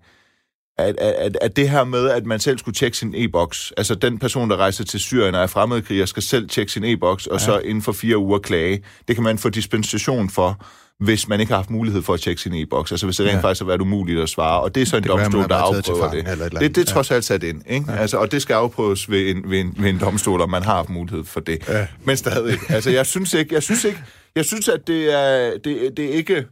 [0.79, 4.18] at, at, at det her med, at man selv skulle tjekke sin e-boks, altså den
[4.18, 7.45] person, der rejser til Syrien og er fremmedkriger, skal selv tjekke sin e-boks, og ja.
[7.45, 8.83] så inden for fire uger klage.
[9.09, 10.64] Det kan man få dispensation for,
[11.01, 12.92] hvis man ikke har haft mulighed for at tjekke sin e-boks.
[12.92, 13.40] Altså hvis det rent ja.
[13.40, 14.61] Faktisk har været umuligt at svare.
[14.61, 16.61] Og det er så en Det domstol, der afprøver det.
[16.61, 17.92] Det, det er trods alt sat ind, ikke?
[17.92, 17.99] Ja.
[17.99, 20.75] Altså, og det skal afprøves ved en, ved, en, ved en domstol, om man har
[20.75, 21.68] haft mulighed for det.
[21.68, 21.87] Ja.
[22.05, 22.59] Men stadig.
[22.68, 24.03] Altså, jeg synes ikke, jeg synes ikke,
[24.37, 26.45] jeg synes, at det er, det, det er ikke,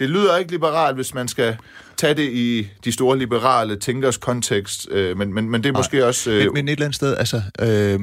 [0.00, 1.56] det lyder ikke liberalt, hvis man skal
[1.96, 6.06] tage det i de store liberale tænkers kontekst, øh, men, men, men det er måske
[6.06, 6.30] også...
[6.30, 8.00] Øh, Men, men et eller andet sted, altså, øh,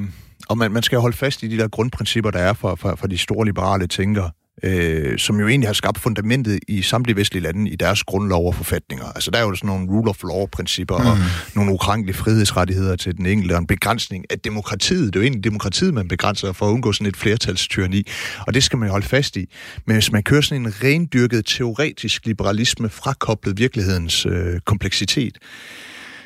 [0.49, 3.08] og man, man skal holde fast i de der grundprincipper, der er for, for, for
[3.08, 4.32] de store liberale tænkere,
[4.63, 8.56] øh, som jo egentlig har skabt fundamentet i samtlige vestlige lande i deres grundlov og
[8.56, 9.06] forfatninger.
[9.06, 11.06] Altså der er jo sådan nogle rule of law-principper mm.
[11.06, 11.17] og
[11.56, 15.13] nogle ukrænkelige frihedsrettigheder til den enkelte, og en begrænsning af demokratiet.
[15.13, 18.04] Det er jo egentlig demokratiet, man begrænser for at undgå sådan et flertalstyrni,
[18.47, 19.45] og det skal man jo holde fast i.
[19.88, 25.38] Men hvis man kører sådan en rendyrket teoretisk liberalisme frakoblet virkelighedens øh, kompleksitet,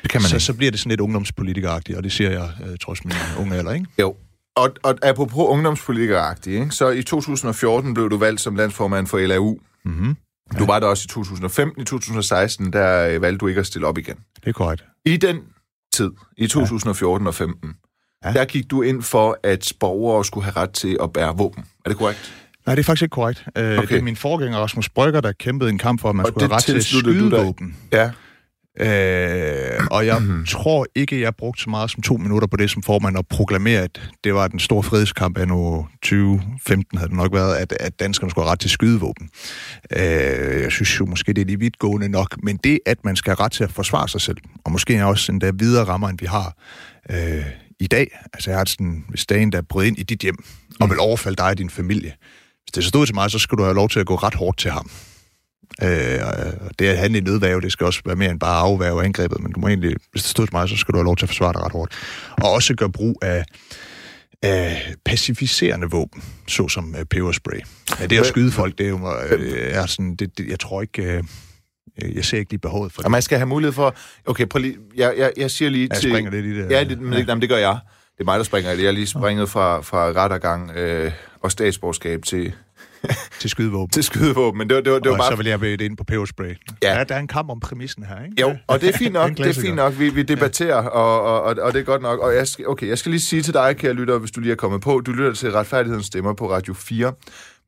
[0.02, 0.44] det kan man så, ikke.
[0.44, 3.72] så bliver det sådan lidt ungdomspolitikeragtigt, og det siger jeg øh, trods min unge alder,
[3.72, 3.86] ikke?
[3.98, 4.16] Jo.
[4.58, 6.70] Og, og apropos ungdomspolitikeragtigt, ikke?
[6.70, 9.58] så i 2014 blev du valgt som landsformand for LAU.
[9.84, 10.16] Mm-hmm.
[10.58, 11.82] Du var der også i 2015.
[11.82, 14.16] I 2016, der øh, valgte du ikke at stille op igen.
[14.36, 14.84] Det er korrekt.
[15.04, 15.40] I den
[15.92, 17.74] tid, i 2014 og 15,
[18.24, 18.28] ja.
[18.28, 18.34] Ja.
[18.38, 21.64] der gik du ind for, at borgere skulle have ret til at bære våben.
[21.84, 22.32] Er det korrekt?
[22.66, 23.44] Nej, det er faktisk ikke korrekt.
[23.58, 23.88] Øh, Okay.
[23.88, 26.44] Det er min forgænger Rasmus Brygger, der kæmpede en kamp for, at man Og skulle
[26.48, 26.84] have ret til du dig?
[26.84, 27.76] skydevåben.
[27.92, 28.10] Ja.
[28.80, 32.82] Øh, og jeg tror ikke, jeg brugte så meget som to minutter på det som
[32.82, 37.32] formand at proklamere, at det var den store frihedskamp af nu 2015, havde det nok
[37.32, 39.30] været, at, at danskerne skulle have ret til skydevåben.
[39.96, 43.30] Øh, jeg synes jo måske, det er lige vidtgående nok, men det, at man skal
[43.30, 46.26] have ret til at forsvare sig selv, og måske også endda videre rammer, end vi
[46.26, 46.56] har
[47.10, 47.44] øh,
[47.80, 48.18] i dag.
[48.32, 50.44] Altså jeg har sådan, hvis der brød ind i dit hjem,
[50.80, 52.12] og vil overfalde dig og din familie,
[52.64, 54.34] hvis det så stod til mig, så skulle du have lov til at gå ret
[54.34, 54.90] hårdt til ham.
[55.82, 55.88] Øh,
[56.78, 59.52] det at handle i nødværve, det skal også være mere end bare afværge angrebet, men
[59.52, 61.28] du må egentlig, hvis det stod til mig, så skal du have lov til at
[61.28, 61.92] forsvare dig ret hårdt.
[62.42, 63.44] Og også gøre brug af,
[64.42, 67.60] af pacificerende våben, såsom uh, peberspray.
[68.00, 70.82] Ja, det at skyde folk, det er jo øh, er sådan, det, det, jeg tror
[70.82, 71.24] ikke, øh,
[72.16, 73.04] jeg ser ikke lige behovet for det.
[73.04, 73.94] Og man skal have mulighed for,
[74.26, 76.10] okay, prøv lige, jeg, jeg, jeg siger lige jeg til...
[76.10, 76.70] springer lidt i det.
[76.70, 77.24] Ja, det, men, ja.
[77.28, 77.78] Jamen, det gør jeg.
[78.18, 78.70] Det er mig, der springer.
[78.70, 82.52] Jeg er lige springet fra, fra rettergang øh, og statsborgerskab til,
[83.40, 83.90] til skydevåben.
[83.90, 85.30] til skydevåben, men det var, det var, det var og bare...
[85.30, 86.56] så vil jeg blive ind på peberspray.
[86.82, 86.98] Ja.
[86.98, 87.04] ja.
[87.04, 88.40] der er en kamp om præmissen her, ikke?
[88.40, 91.42] Jo, og det er fint nok, det er fint nok, vi, vi debatterer, og, og,
[91.42, 92.20] og, og det er godt nok.
[92.20, 94.52] Og jeg skal, okay, jeg skal lige sige til dig, kære lytter, hvis du lige
[94.52, 97.12] er kommet på, du lytter til Retfærdighedens Stemmer på Radio 4.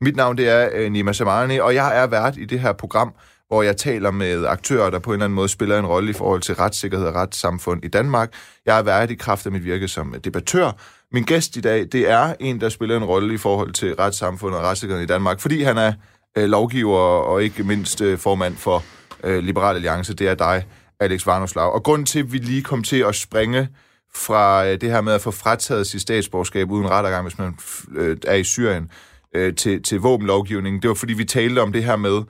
[0.01, 3.13] Mit navn det er øh, Nima Samani, og jeg er vært i det her program,
[3.51, 6.13] hvor jeg taler med aktører, der på en eller anden måde spiller en rolle i
[6.13, 8.33] forhold til retssikkerhed og retssamfund i Danmark.
[8.65, 10.71] Jeg er været i kraft af mit virke som debattør.
[11.11, 14.59] Min gæst i dag, det er en, der spiller en rolle i forhold til retssamfundet
[14.59, 15.93] og retssikkerheden i Danmark, fordi han er
[16.37, 18.83] øh, lovgiver og ikke mindst øh, formand for
[19.23, 20.13] øh, Liberal Alliance.
[20.13, 20.65] Det er dig,
[20.99, 21.73] Alex Varnoslav.
[21.73, 23.67] Og grunden til, at vi lige kom til at springe
[24.15, 27.57] fra øh, det her med at få frataget sit statsborgerskab uden rettergang, hvis man
[27.95, 28.91] øh, er i Syrien,
[29.35, 32.21] øh, til, til våbenlovgivningen, det var fordi, vi talte om det her med,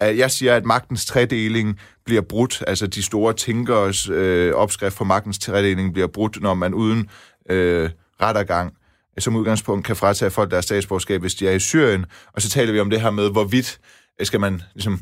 [0.00, 5.04] at jeg siger, at magtens tredeling bliver brudt, altså de store tænkers øh, opskrift for
[5.04, 7.08] magtens tredeling bliver brudt, når man uden
[7.50, 7.90] øh,
[8.22, 8.72] rettergang
[9.18, 12.06] som udgangspunkt kan fratage folk deres statsborgerskab, hvis de er i Syrien.
[12.32, 13.78] Og så taler vi om det her med, hvorvidt
[14.22, 15.00] skal man ligesom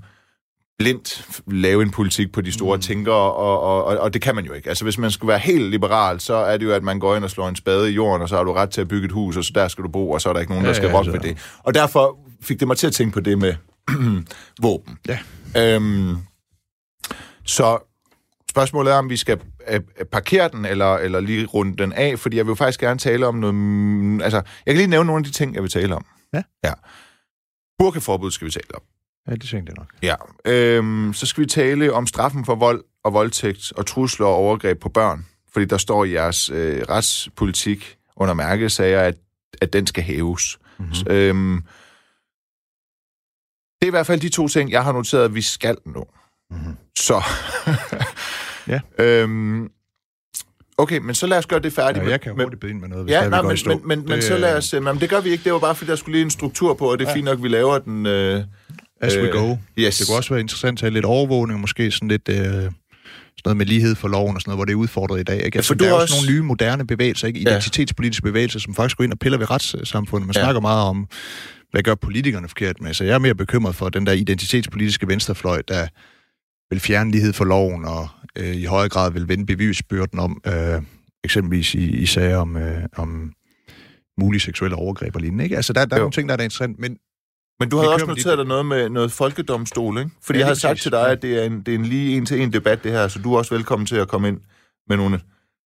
[0.79, 2.83] blindt lave en politik på de store mm.
[2.83, 4.69] tænkere, og, og, og, og det kan man jo ikke.
[4.69, 7.25] Altså hvis man skal være helt liberal, så er det jo, at man går ind
[7.25, 9.13] og slår en spade i jorden, og så har du ret til at bygge et
[9.13, 10.89] hus, og så der skal du bo, og så er der ikke nogen, der skal
[10.89, 11.29] ja, rokke altså.
[11.29, 11.59] ved det.
[11.63, 13.55] Og derfor fik det mig til at tænke på det med
[14.63, 14.99] våben.
[15.09, 15.19] Ja.
[15.57, 16.17] Øhm,
[17.45, 17.79] så
[18.51, 19.81] spørgsmålet er, om vi skal øh,
[20.13, 23.35] parkere den, eller, eller lige runde den af, fordi jeg vil faktisk gerne tale om
[23.35, 23.55] noget...
[23.55, 26.07] mm, Altså, jeg kan lige nævne nogle af de ting, jeg vil tale om.
[26.33, 26.43] Ja.
[26.65, 26.73] Ja.
[27.79, 28.83] Burkeforbud skal vi tale om.
[29.29, 29.95] Ja, det tænkte jeg nok.
[30.03, 30.15] Ja.
[30.53, 34.81] Øhm, så skal vi tale om straffen for vold og voldtægt og trusler og overgreb
[34.81, 35.27] på børn.
[35.53, 39.15] Fordi der står i jeres øh, retspolitik under mærkesager, at,
[39.63, 40.59] at den skal hæves.
[40.79, 40.95] Mm-hmm.
[41.11, 41.63] Øhm,
[43.85, 46.09] det er i hvert fald de to ting, jeg har noteret, at vi skal nå.
[46.51, 46.77] Mm-hmm.
[46.99, 47.23] Så.
[48.69, 48.81] Ja.
[48.99, 49.69] Øhm,
[50.79, 52.05] okay, men så lad os gøre det færdigt.
[52.05, 54.09] Ja, jeg kan med- hurtigt ind med noget, hvis Ja, nej, men, men, men, men
[54.11, 54.75] Det, så lad os...
[54.75, 55.45] Øh, men det gør vi ikke.
[55.45, 57.15] Det var bare, fordi der skulle lige en struktur på, og det er Ja.
[57.17, 58.07] fint nok, vi laver den...
[58.07, 58.43] Øh,
[59.01, 59.57] As we øh, go.
[59.79, 59.99] yes.
[59.99, 62.29] Det kunne også være interessant at have lidt overvågning, måske sådan lidt...
[62.29, 62.71] Øh, sådan
[63.45, 65.37] noget med lighed for loven og sådan noget, hvor det er udfordret i dag.
[65.45, 65.57] Ikke?
[65.57, 67.41] Ja, Altså, for du der er også nogle nye, moderne bevægelser, ikke?
[67.41, 67.51] Ja.
[67.51, 70.27] identitetspolitiske bevægelser, som faktisk går ind og piller ved retssamfundet.
[70.27, 70.41] Man Ja.
[70.41, 70.45] ja.
[70.47, 71.07] snakker meget om,
[71.75, 72.95] hvad gør politikerne forkert med.
[72.95, 75.87] Så jeg er mere bekymret for den der identitetspolitiske venstrefløj, der
[76.71, 78.09] vil fjerne lighed for loven, og
[78.39, 80.83] øh, i højere grad vil vende bevisbyrden om, øh,
[81.25, 83.33] eksempelvis i, i sager om, øh, om
[84.21, 85.45] mulige seksuelle overgreb og lignende.
[85.45, 85.57] Ikke?
[85.57, 86.03] Altså, der, der er Jo.
[86.03, 86.97] nogle ting, der er interessant, men
[87.61, 90.11] Men du havde også noteret dig noget med noget folkedomstol, ikke?
[90.23, 90.83] Fordi Ja, jeg havde sagt præcis.
[90.83, 93.19] til dig, at det er en, det er en lige en-til-en debat, det her, så
[93.19, 94.41] du er også velkommen til at komme ind
[94.89, 95.21] med nogle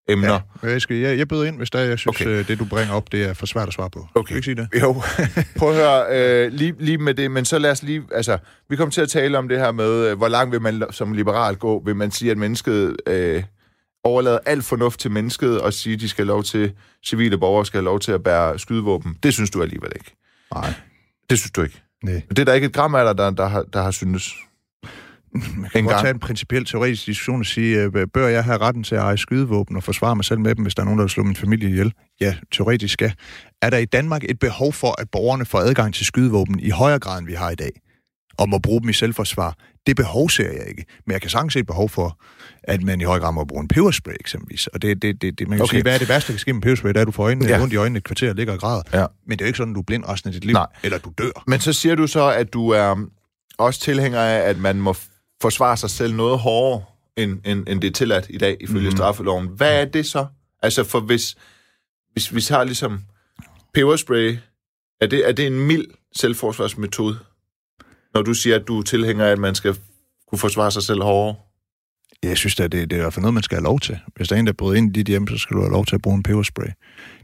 [0.09, 0.41] emner.
[0.63, 2.27] Ja, jeg, skal, jeg, jeg byder ind, hvis der, jeg synes, Okay.
[2.27, 2.45] okay.
[2.49, 4.07] det du bringer op, det er for svært at svare på.
[4.15, 4.29] Okay.
[4.29, 4.69] Kan ikke sige det?
[4.81, 5.03] Jo,
[5.59, 6.05] prøv at høre,
[6.47, 9.09] øh, lige, lige med det, men så lad os lige, altså, vi kommer til at
[9.09, 11.83] tale om det her med, øh, hvor langt vil man som liberal gå?
[11.87, 13.43] Vil man sige, at mennesket øh,
[14.05, 16.73] overlader alt fornuft til mennesket, og sige, at de skal have lov til,
[17.07, 19.17] civile borgere skal have lov til at bære skydevåben?
[19.23, 20.17] Det synes du alligevel ikke.
[20.55, 20.75] Nej.
[21.31, 21.83] Det synes du ikke.
[22.05, 22.23] Nej.
[22.29, 24.33] Det er der ikke et gram af dig, der, der, har, der har syntes.
[25.35, 26.01] Man kan En godt gang.
[26.05, 29.19] tage en principiel teoretisk diskussion og sige, øh, bør jeg have retten til at eje
[29.19, 31.37] skydevåben og forsvare mig selv med dem, hvis der er nogen, der vil slå min
[31.37, 31.93] familie ihjel?
[32.21, 33.13] Ja, teoretisk ja.
[33.63, 36.99] Er der i Danmark et behov for, at borgerne får adgang til skydevåben i højere
[36.99, 37.71] grad, end vi har i dag?
[38.39, 39.55] Og må bruge dem i selvforsvar?
[39.87, 40.85] Det behov ser jeg ikke.
[41.07, 42.19] Men jeg kan sagtens se et behov for,
[42.63, 44.67] at man i høj grad må bruge en peberspray eksempelvis.
[44.67, 45.71] Og det, det, det, det man kan Okay.
[45.75, 46.89] sige, hvad er det værste, der kan ske med peberspray?
[46.89, 47.59] Det er, at du får øjnene, Ja.
[47.61, 48.83] rundt i øjnene et kvarter og ligger og græder.
[48.93, 49.07] Ja.
[49.27, 50.53] Men det er jo ikke sådan, at du er blind resten af dit liv.
[50.53, 50.67] Nej.
[50.83, 51.45] Eller du dør.
[51.47, 52.97] Men så siger du så, at du er
[53.59, 54.95] også tilhænger af, at man må
[55.41, 56.85] forsvare sig selv noget hårdere,
[57.17, 58.97] end, end, end det er tilladt i dag, ifølge mm.
[58.97, 59.49] straffeloven.
[59.49, 60.27] Hvad er det så?
[60.63, 61.37] Altså, for hvis,
[62.13, 63.01] hvis, vi har ligesom
[63.75, 64.39] peberspray,
[65.01, 67.19] er det, er det en mild selvforsvarsmetode?
[68.15, 69.77] Når du siger, at du er tilhænger at man skal
[70.29, 71.37] kunne forsvare sig selv hårdere?
[72.23, 73.99] Jeg synes, at det, det er i hvert fald noget, man skal have lov til.
[74.17, 75.87] Hvis der er en, der bryder ind i dit hjem, så skal du have lov
[75.87, 76.67] til at bruge en peberspray.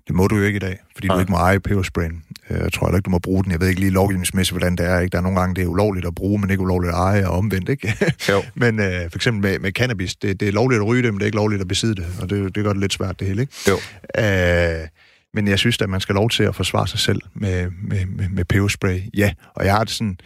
[0.06, 1.16] Det må du jo ikke i dag, fordi Nej.
[1.16, 2.22] du ikke må eje pebersprayen.
[2.50, 3.52] Øh, jeg tror heller ikke, du må bruge den.
[3.52, 5.00] Jeg ved ikke lige lovgivningsmæssigt, hvordan det er.
[5.00, 5.12] Ikke?
[5.12, 7.38] Der er nogle gange, det er ulovligt at bruge, men ikke ulovligt at eje og
[7.38, 7.68] omvendt.
[7.68, 7.94] Ikke?
[8.28, 8.42] Jo.
[8.54, 11.18] men øh, for eksempel med, med cannabis, det, det er lovligt at ryge det, men
[11.18, 12.06] det er ikke lovligt at besidde det.
[12.20, 13.42] Og det, det gør det lidt svært, det hele.
[13.42, 13.54] Ikke?
[13.68, 13.74] Jo.
[14.22, 14.88] Øh,
[15.34, 18.28] men jeg synes, at man skal lov til at forsvare sig selv med, med, med,
[18.28, 19.00] med peberspray.
[19.14, 20.18] Ja, og jeg har det sådan...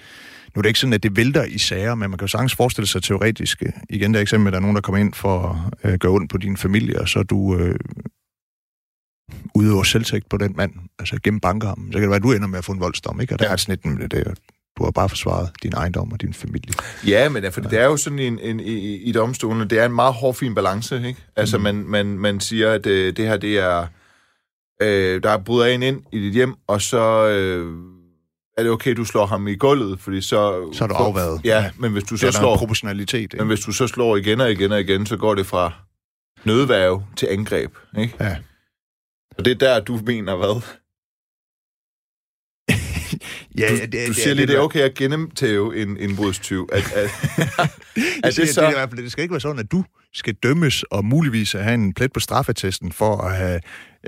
[0.55, 2.55] Nu er det ikke sådan, at det vælter i sager, men man kan jo sagtens
[2.55, 3.63] forestille sig teoretisk.
[3.91, 6.31] Igen, der eksempel, at der er nogen, der kommer ind for at øh, gøre ondt
[6.31, 7.79] på din familie, og så du øh,
[9.55, 11.87] udøver selvtægt på den mand, altså gennem banker ham.
[11.87, 13.35] Så kan det være, at du ender med at få en voldsdom, ikke?
[13.35, 13.53] Og der ja.
[13.53, 14.39] er sådan et, det,
[14.79, 16.75] du har bare forsvaret din ejendom og din familie.
[17.07, 19.93] Ja, men for det er jo sådan en, en, i, i domstolene, det er en
[19.93, 21.21] meget hård, fin balance, ikke?
[21.37, 21.65] Altså, mm.
[21.65, 23.87] man, man, man siger, at øh, det her, det er
[24.83, 27.98] øh, der er bryder en ind i dit hjem, og så øh,
[28.59, 30.71] er det okay, du slår ham i gulvet, fordi så...
[30.73, 31.41] Så er du afværet.
[31.45, 32.57] Ja, men hvis du så slår...
[32.57, 33.23] proportionalitet.
[33.23, 33.37] Ikke?
[33.37, 35.73] Men hvis du så slår igen og igen og igen, så går det fra
[36.45, 38.15] nødværve til angreb, ikke?
[38.21, 38.37] Ja.
[39.39, 40.63] Og det er der, du mener hvad?
[43.59, 46.69] ja, du, det, du siger det, lige, det er okay at gennemtæve en indbrudstyv.
[46.73, 47.05] At, at,
[48.25, 48.67] at det, så...
[48.67, 51.95] det, er det skal ikke være sådan, at du skal dømmes og muligvis have en
[51.95, 53.61] plet på straffetesten for at have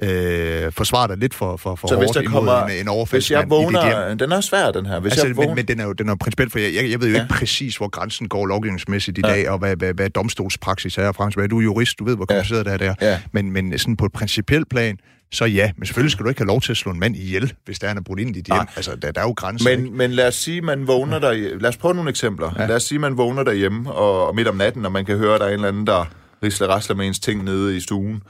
[0.03, 3.50] øh, forsvare dig lidt for, for, for så hvis der kommer, en, en Hvis jeg
[3.50, 4.14] vågner...
[4.14, 5.00] Den er svær, den her.
[5.00, 6.74] Hvis altså, jeg vågner, men, men den er jo, den er jo principielt, for jeg,
[6.74, 7.22] jeg, jeg ved jo ja.
[7.22, 9.33] ikke præcis, hvor grænsen går lovgivningsmæssigt i ja.
[9.33, 11.33] dag, og hvad, hvad, hvad domstolspraksis er.
[11.35, 12.72] Hvad, du er jurist, du ved, hvor kompliceret ja.
[12.72, 13.09] det er der.
[13.09, 13.20] Ja.
[13.33, 14.98] Men, men sådan på et principielt plan,
[15.33, 17.53] så ja, men selvfølgelig skal du ikke have lov til at slå en mand ihjel,
[17.64, 18.66] hvis der er en brudt ind i dit hjem.
[18.76, 19.76] Altså, der, der er jo grænser.
[19.76, 21.33] Men, men lad os sige, man vågner der...
[21.33, 22.50] Lad os prøve nogle eksempler.
[22.59, 22.66] Ja.
[22.66, 25.35] Lad os sige, man vågner derhjemme, og, og midt om natten, og man kan høre,
[25.35, 26.05] at der er en eller anden, der
[26.42, 28.22] risler rasler med ens ting nede i stuen.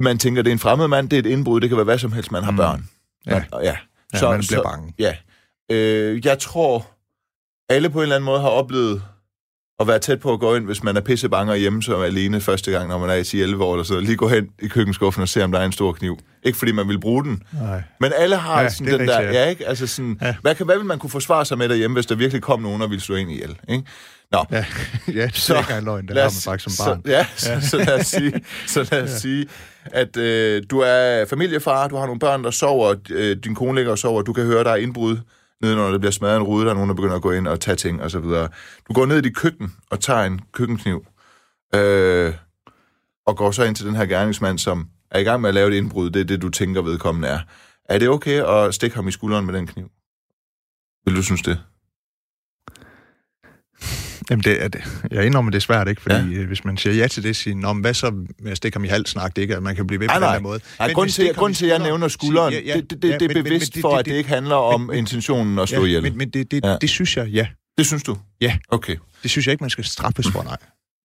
[0.00, 1.98] Man tænker, det er en fremmed mand, det er et indbrud, det kan være hvad
[1.98, 2.56] som helst, man har mm.
[2.56, 2.88] børn.
[3.26, 3.32] Ja.
[3.32, 3.76] Man, ja.
[4.14, 4.94] Så, ja, man bliver så, bange.
[4.98, 5.14] Ja.
[5.70, 6.86] Øh, jeg tror,
[7.68, 9.02] alle på en eller anden måde har oplevet
[9.80, 12.40] at være tæt på at gå ind, hvis man er pisse bange hjemme som alene
[12.40, 14.00] første gang, når man er i 11 år eller så.
[14.00, 16.18] Lige gå hen i køkkenskuffen og se, om der er en stor kniv.
[16.42, 17.42] Ikke fordi man vil bruge den.
[17.52, 17.82] Nej.
[18.00, 19.20] Men alle har ja, sådan den der...
[19.20, 19.66] Ja, ikke?
[19.66, 20.34] Altså sådan, ja.
[20.42, 22.82] hvad, kan, hvad vil man kunne forsvare sig med derhjemme, hvis der virkelig kom nogen
[22.82, 23.58] og ville slå ind ihjel?
[23.68, 23.84] Ikke?
[24.32, 24.44] Nå.
[24.50, 24.64] Ja,
[25.20, 27.02] ja det så, er løgn, det har man faktisk som barn.
[27.04, 27.60] Så, ja, ja.
[27.60, 28.32] Så, så lad os sige,
[28.74, 29.18] så lad os ja.
[29.18, 29.48] sige
[29.84, 33.92] at øh, du er familiefar, du har nogle børn, der sover, øh, din kone ligger
[33.92, 35.16] og sover, du kan høre, der er indbrud
[35.62, 37.48] nede, når der bliver smadret en rude, der er nogen, der begynder at gå ind
[37.48, 38.48] og tage ting og så videre.
[38.88, 41.06] Du går ned i dit køkken og tager en køkkenkniv,
[41.74, 42.34] øh,
[43.26, 45.68] og går så ind til den her gerningsmand, som er i gang med at lave
[45.68, 47.40] et indbrud, det er det, du tænker vedkommende er.
[47.84, 49.90] Er det okay at stikke ham i skulderen med den kniv?
[51.04, 51.58] Vil du synes det?
[54.30, 54.84] Jamen, det er det.
[55.10, 56.02] Jeg indrømmer, det er svært, ikke?
[56.02, 56.40] Fordi ja.
[56.40, 58.84] Øh, hvis man siger ja til det, siger Nå, hvad så med at stikke ham
[58.84, 60.60] i halsen, ikke, at man kan blive ved på den her måde.
[60.78, 63.18] Nej, grund til, grund til, at jeg nævner skulderen, ja, ja, det, det, det, ja,
[63.18, 65.86] det er bevidst men, for, at det ikke handler om men, intentionen at slå ja,
[65.86, 66.02] ihjel.
[66.02, 66.76] Men, men det, det, ja.
[66.80, 67.46] det synes jeg, ja.
[67.78, 68.16] Det synes du?
[68.40, 68.58] Ja.
[68.68, 68.96] Okay.
[69.22, 70.56] Det synes jeg ikke, man skal straffes for, nej.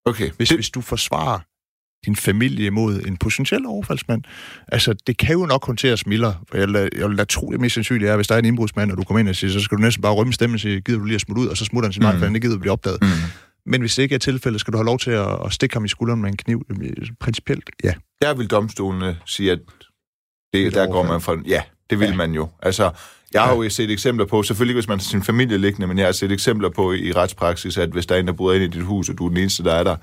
[0.06, 0.32] Okay.
[0.38, 0.58] Hvis, det...
[0.58, 1.40] hvis du forsvarer
[2.06, 4.24] din familie mod en potentiel overfaldsmand.
[4.68, 6.36] Altså, det kan jo nok håndteres mildere.
[6.50, 8.92] For jeg, jeg vil da tro, det mest sandsynligt er, hvis der er en indbrudsmand,
[8.92, 10.82] og du kommer ind og siger, så skal du næsten bare rømme stemmen og sige,
[10.82, 12.08] gider du lige at smutte ud, og så smutter han sin mm.
[12.08, 12.98] vej, for han ikke gider at blive opdaget.
[13.02, 13.08] Mm.
[13.66, 15.86] Men hvis det ikke er tilfældet, skal du have lov til at, at stikke ham
[15.86, 16.66] i skulderen med en kniv.
[17.20, 17.94] Principielt, ja.
[18.22, 19.60] Der vil domstolene sige, at
[20.54, 21.42] det, der går man for...
[21.46, 22.16] Ja, det vil ja.
[22.16, 22.50] man jo.
[22.62, 22.92] Altså,
[23.34, 26.08] jeg har jo set eksempler på, selvfølgelig hvis man har sin familie liggende, men jeg
[26.08, 28.74] har set eksempler på i, i retspraksis, at hvis der er en, der bryder ind
[28.74, 29.96] i dit hus, og du er den eneste, der er der,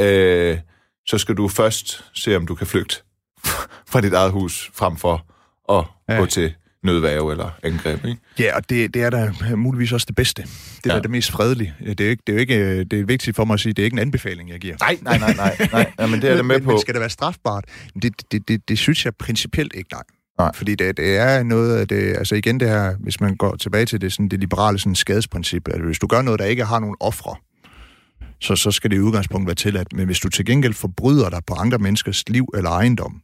[0.00, 0.58] øh,
[1.06, 2.96] så skal du først se, om du kan flygte
[3.90, 5.26] fra dit eget hus, frem for
[5.68, 6.20] at ja.
[6.20, 8.20] gå til nødværve eller angreb, ikke?
[8.38, 10.42] Ja, og det, det er da muligvis også det bedste.
[10.84, 11.00] Det er ja.
[11.00, 11.74] det mest fredelige.
[11.80, 13.82] Det er, ikke, det er jo ikke, det er vigtigt for mig at sige, det
[13.82, 14.76] er ikke en anbefaling, jeg giver.
[14.80, 15.68] Nej, nej, nej, nej.
[15.72, 15.92] nej.
[15.98, 16.70] Ja, men det er det med men, på.
[16.70, 17.64] Men skal det være strafbart?
[18.02, 20.02] Det, det, det, det synes jeg principielt ikke, nej.
[20.38, 20.50] Nej.
[20.54, 23.86] Fordi det, det er noget af det, altså igen det her, hvis man går tilbage
[23.86, 26.78] til det, sådan det liberale sådan skadesprincip, at hvis du gør noget, der ikke har
[26.78, 27.36] nogen ofre,
[28.44, 29.92] så, så skal det i udgangspunktet være tilladt.
[29.92, 33.20] Men hvis du til gengæld forbryder dig på andre menneskers liv eller ejendom,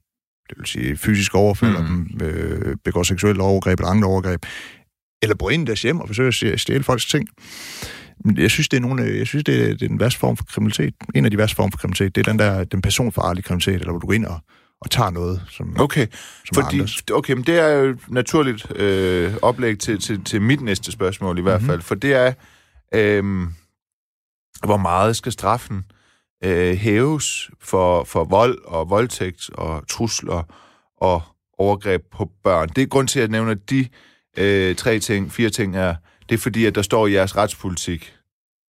[0.49, 2.21] det vil sige fysisk overfald, mm.
[2.23, 4.47] øh, begår seksuelle overgreb eller andre overgreb,
[5.23, 7.29] eller bryder ind i deres hjem og forsøger at stjæle folks ting.
[8.37, 10.45] Jeg synes, det er, nogle, jeg synes, det er, det er den værste form for
[10.45, 10.95] kriminalitet.
[11.15, 13.91] En af de værste former for kriminalitet, det er den der den personfarlige kriminalitet, eller
[13.91, 14.41] hvor du går ind og,
[14.81, 16.07] og tager noget, som, okay.
[16.53, 20.93] som Fordi, Okay, men det er jo naturligt øh, oplæg til, til, til mit næste
[20.93, 21.69] spørgsmål i hvert mm-hmm.
[21.69, 22.33] fald, for det er,
[22.95, 23.47] øh,
[24.67, 25.85] hvor meget skal straffen
[26.45, 30.43] øh, hæves for, for vold og voldtægt og trusler
[30.97, 31.23] og
[31.59, 32.69] overgreb på børn.
[32.69, 33.89] Det er grund til, at jeg nævner de
[34.39, 35.95] øh, tre ting, fire ting er,
[36.29, 38.15] det er fordi, at der står i jeres retspolitik,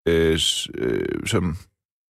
[0.07, 0.39] øh,
[0.75, 1.57] øh, som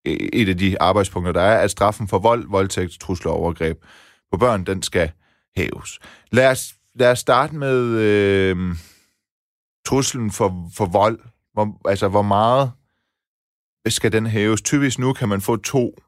[0.04, 3.84] e, et af de arbejdspunkter, der er, at straffen for vold, voldtægt, trusler og overgreb
[4.32, 5.10] på børn, den skal
[5.56, 5.98] hæves.
[6.32, 8.76] Lad os, lad os starte med øh,
[9.86, 11.18] truslen for, for vold.
[11.52, 12.72] Hvor, altså, hvor meget
[13.88, 14.62] skal den hæves?
[14.62, 15.98] Typisk nu kan man få to,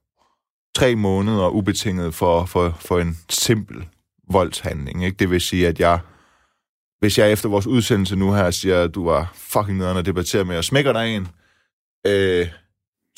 [0.77, 3.85] tre måneder ubetinget for, for, for en simpel
[4.31, 5.05] voldshandling.
[5.05, 5.17] Ikke?
[5.17, 5.99] Det vil sige, at jeg,
[7.01, 10.45] hvis jeg efter vores udsendelse nu her siger, at du var fucking nederen og debatterer
[10.45, 11.29] med, og smækker dig en,
[12.07, 12.47] øh,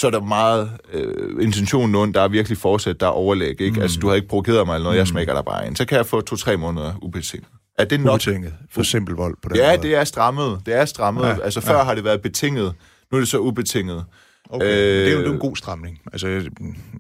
[0.01, 3.61] så er der meget øh, intention nogen, der er virkelig fortsat, der er overlæg.
[3.61, 3.77] Ikke?
[3.77, 3.83] Mm.
[3.83, 4.99] Altså, du har ikke provokeret mig eller noget, mm.
[4.99, 5.77] jeg smækker dig bare ind.
[5.77, 7.49] Så kan jeg få to-tre måneder ubetinget.
[7.79, 8.15] Er det nok?
[8.15, 8.55] Ubetinget.
[8.71, 9.83] For simpel vold på den Ja, måde.
[9.89, 10.61] det er strammet.
[10.67, 11.23] Det er strammet.
[11.23, 11.83] Ja, altså, før ja.
[11.85, 12.75] har det været betinget.
[13.13, 14.05] Nu er det så ubetinget.
[14.51, 16.01] Okay, øh, det er jo en god stramning.
[16.13, 16.51] Altså,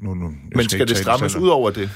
[0.00, 1.90] nu, nu, men skal, skal det strammes ud over det?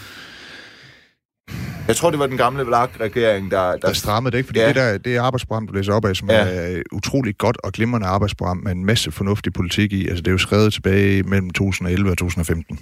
[1.88, 3.70] Jeg tror, det var den gamle VLAG-regering, der...
[3.70, 4.46] Der, der strammede det, ikke?
[4.46, 4.68] Fordi ja.
[4.68, 6.36] det, der, det arbejdsprogram, du læser op af, som ja.
[6.36, 10.08] er utroligt godt og glimrende arbejdsprogram med en masse fornuftig politik i.
[10.08, 12.78] Altså, det er jo skrevet tilbage mellem 2011 og 2015.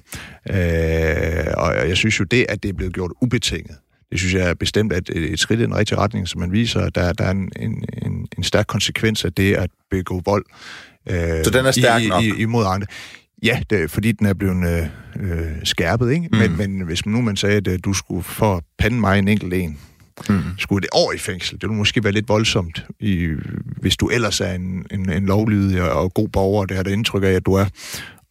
[0.51, 0.57] Øh,
[1.57, 3.77] og jeg synes jo, det, at det er blevet gjort ubetinget,
[4.11, 6.81] det synes jeg er bestemt at et skridt i den rigtige retning, som man viser,
[6.81, 10.45] at der, der er en, en, en, en stærk konsekvens af det at begå vold.
[11.11, 12.23] Øh, Så den er stærk i, nok?
[12.23, 12.87] I, imod andre.
[13.43, 14.87] Ja, det, fordi den er blevet øh,
[15.31, 16.29] øh, skærpet, ikke?
[16.33, 16.39] Mm.
[16.39, 19.29] Men, men hvis nu man sagde, at øh, du skulle for at pande mig en
[19.29, 19.79] enkelt en,
[20.29, 20.41] mm.
[20.59, 21.61] skulle det år i fængsel.
[21.61, 23.29] Det ville måske være lidt voldsomt, i,
[23.81, 26.91] hvis du ellers er en, en, en lovlydig og, og god borger, det har det
[26.91, 27.65] indtryk af, at du er.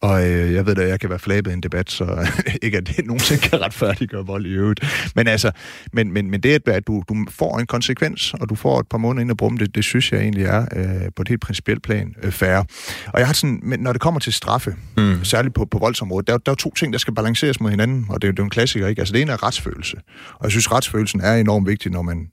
[0.02, 2.28] Og øh, jeg ved at jeg kan være flabet i en debat, så
[2.62, 5.12] ikke at det nogensinde kan retfærdiggøre vold i øvrigt.
[5.16, 5.50] Men altså,
[5.92, 8.98] men, men, men det, at du, du får en konsekvens, og du får et par
[8.98, 11.82] måneder ind at brumme, det, det synes jeg egentlig er øh, på et helt principielt
[11.82, 12.64] plan øh, færre.
[13.06, 15.24] Og jeg har sådan, men når det kommer til straffe, mm.
[15.24, 18.22] særligt på, på voldsområdet, der, der er to ting, der skal balanceres mod hinanden, og
[18.22, 19.00] det, det er jo en klassiker, ikke?
[19.00, 19.96] Altså det ene er retsfølelse.
[20.34, 22.28] Og jeg synes, retsfølelsen er enormt vigtig, når man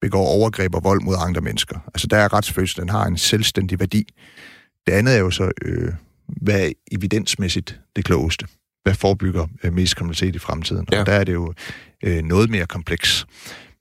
[0.00, 1.78] begår overgreb og vold mod andre mennesker.
[1.86, 4.04] Altså der er retsfølelsen, den har en selvstændig værdi.
[4.86, 5.92] Det andet er jo så øh,
[6.28, 8.46] hvad er evidensmæssigt det klogeste?
[8.82, 10.86] Hvad forebygger øh, mest kriminalitet i fremtiden?
[10.92, 11.00] Ja.
[11.00, 11.54] Og der er det jo
[12.04, 13.26] øh, noget mere kompleks.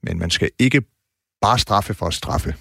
[0.04, 0.82] Men man skal ikke
[1.42, 2.56] bare straffe for at straffe.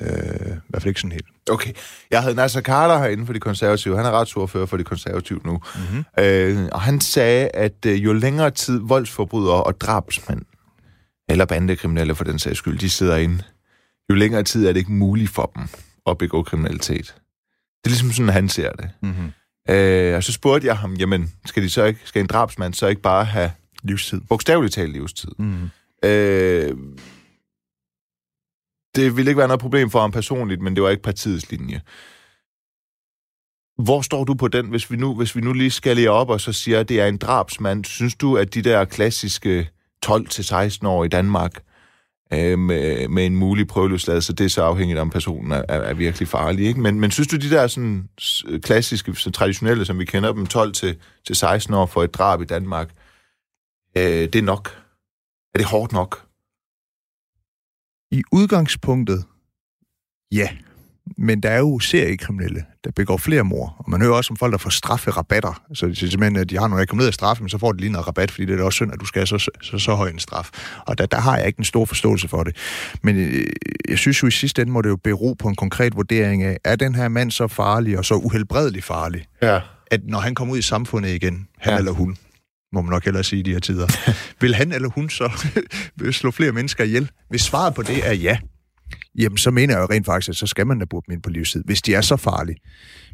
[0.00, 0.08] Øh,
[0.46, 1.26] I hvert fald ikke sådan helt.
[1.50, 1.72] Okay.
[2.10, 3.96] Jeg havde Nasser Carter herinde for de konservative.
[3.96, 5.60] Han er retsordfører for de konservative nu.
[5.74, 6.24] Mm-hmm.
[6.24, 10.42] Øh, og han sagde, at øh, jo længere tid voldsforbrydere og drabsmænd,
[11.28, 13.42] eller bandekriminelle for den sags skyld, de sidder inde,
[14.10, 15.62] jo længere tid er det ikke muligt for dem
[16.06, 17.16] at begå kriminalitet.
[17.84, 18.90] Det er ligesom sådan, han ser det.
[19.02, 19.32] Mm-hmm.
[19.68, 22.86] Øh, og så spurgte jeg ham, jamen, skal, de så ikke, skal en drabsmand så
[22.86, 23.50] ikke bare have
[23.82, 24.20] livstid?
[24.20, 25.30] Bogstaveligt talt livstid.
[25.38, 25.70] Mm-hmm.
[26.04, 26.76] Øh,
[28.96, 31.80] det ville ikke være noget problem for ham personligt, men det var ikke partiets linje.
[33.84, 36.30] Hvor står du på den, hvis vi nu, hvis vi nu lige skal lige op
[36.30, 37.84] og så siger, at det er en drabsmand?
[37.84, 39.70] Synes du, at de der klassiske
[40.06, 41.52] 12-16 år i Danmark,
[42.32, 44.32] øh, med, med en mulig prøveløsladelse.
[44.32, 46.66] Det er så afhængigt om personen er, er, er virkelig farlig.
[46.66, 46.80] Ikke?
[46.80, 48.08] Men, men synes du, de der sådan,
[48.62, 52.42] klassiske, så traditionelle, som vi kender dem, 12 til, til 16 år for et drab
[52.42, 52.90] i Danmark,
[53.96, 54.82] øh, det er nok?
[55.54, 56.26] Er det hårdt nok?
[58.10, 59.24] I udgangspunktet,
[60.32, 60.48] ja.
[61.18, 63.76] Men der er jo seriekriminelle, der begår flere mor.
[63.78, 65.62] Og man hører også om folk, der får strafferabatter.
[65.74, 67.92] Så det er simpelthen, at de har noget akkumuleret straf, men så får de lige
[67.92, 69.94] noget rabat, fordi det er også synd, at du skal have så, så, så, så
[69.94, 70.50] høj en straf.
[70.86, 72.56] Og der, der har jeg ikke en stor forståelse for det.
[73.02, 73.46] Men øh,
[73.88, 76.58] jeg synes jo i sidste ende må det jo bero på en konkret vurdering af,
[76.64, 79.60] er den her mand så farlig og så uhelbredelig farlig, ja.
[79.90, 81.78] at når han kommer ud i samfundet igen, han ja.
[81.78, 82.16] eller hun,
[82.72, 83.86] må man nok hellere sige i de her tider,
[84.40, 85.30] vil han eller hun så
[86.10, 87.10] slå flere mennesker ihjel?
[87.28, 88.38] Hvis svaret på det er ja,
[89.18, 91.22] jamen så mener jeg jo rent faktisk, at så skal man da burde dem ind
[91.22, 92.58] på livstid, hvis de er så farlige.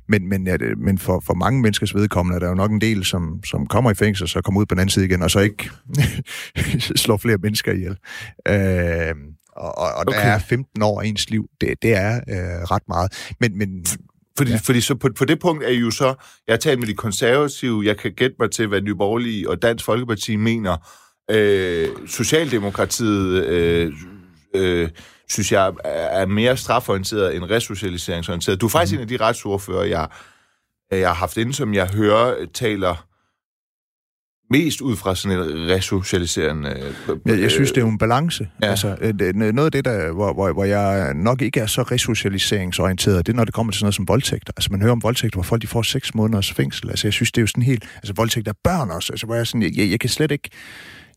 [0.09, 3.05] Men, men, ja, men for, for mange menneskers vedkommende er der jo nok en del,
[3.05, 5.41] som, som kommer i fængsel, så kommer ud på den anden side igen, og så
[5.41, 5.71] ikke
[7.05, 7.97] slår flere mennesker ihjel.
[8.49, 9.15] Øh,
[9.57, 10.19] og og, og okay.
[10.19, 11.47] der er 15 år af ens liv.
[11.61, 13.33] Det, det er øh, ret meget.
[13.41, 13.85] Men, men
[14.39, 14.57] fordi, ja.
[14.57, 16.15] fordi så på, på det punkt er I jo så,
[16.47, 19.63] jeg har talt med de konservative, jeg kan gætte mig til, hvad Nye Borgerlige og
[19.63, 20.77] Dansk Folkeparti mener.
[21.31, 23.93] Øh, Socialdemokratiet øh,
[24.55, 24.89] øh,
[25.33, 28.61] synes jeg, er mere straforienteret end resocialiseringsorienteret.
[28.61, 28.99] Du er faktisk mm.
[28.99, 30.09] en af de retsordfører, jeg,
[30.91, 33.07] jeg har haft inde, som jeg hører taler
[34.51, 36.71] mest ud fra sådan en resocialiserende...
[36.71, 38.49] Øh, jeg, jeg synes, det er jo en balance.
[38.63, 38.67] Ja.
[38.67, 43.27] Altså, øh, noget af det, der, hvor, hvor, hvor jeg nok ikke er så resocialiseringsorienteret,
[43.27, 44.51] det er, når det kommer til sådan noget som voldtægt.
[44.57, 46.91] Altså, man hører om voldtægt, hvor folk de får seks måneders fængsel.
[46.91, 47.85] Altså, jeg synes, det er jo sådan helt...
[47.97, 49.13] Altså, voldtægt af børn også.
[49.13, 50.51] Altså, hvor jeg, sådan, jeg, jeg kan slet ikke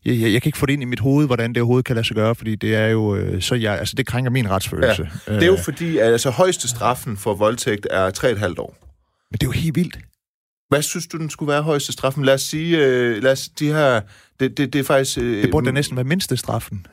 [0.06, 1.96] jeg, jeg, jeg kan ikke få det ind i mit hoved, hvordan det overhovedet kan
[1.96, 5.10] lade sig gøre, fordi det er jo, øh, så jeg, altså det krænker min retsfølelse.
[5.26, 5.34] Ja.
[5.34, 5.64] Det er jo øh.
[5.64, 8.76] fordi, at altså, højeste straffen for voldtægt er 3,5 år.
[9.30, 9.98] Men det er jo helt vildt.
[10.68, 12.24] Hvad synes du, den skulle være højeste straffen?
[12.24, 14.00] Lad os sige, øh, lad os, de her,
[14.40, 15.18] det, det, det er faktisk...
[15.18, 16.86] Øh, det burde da næsten være mindste straffen.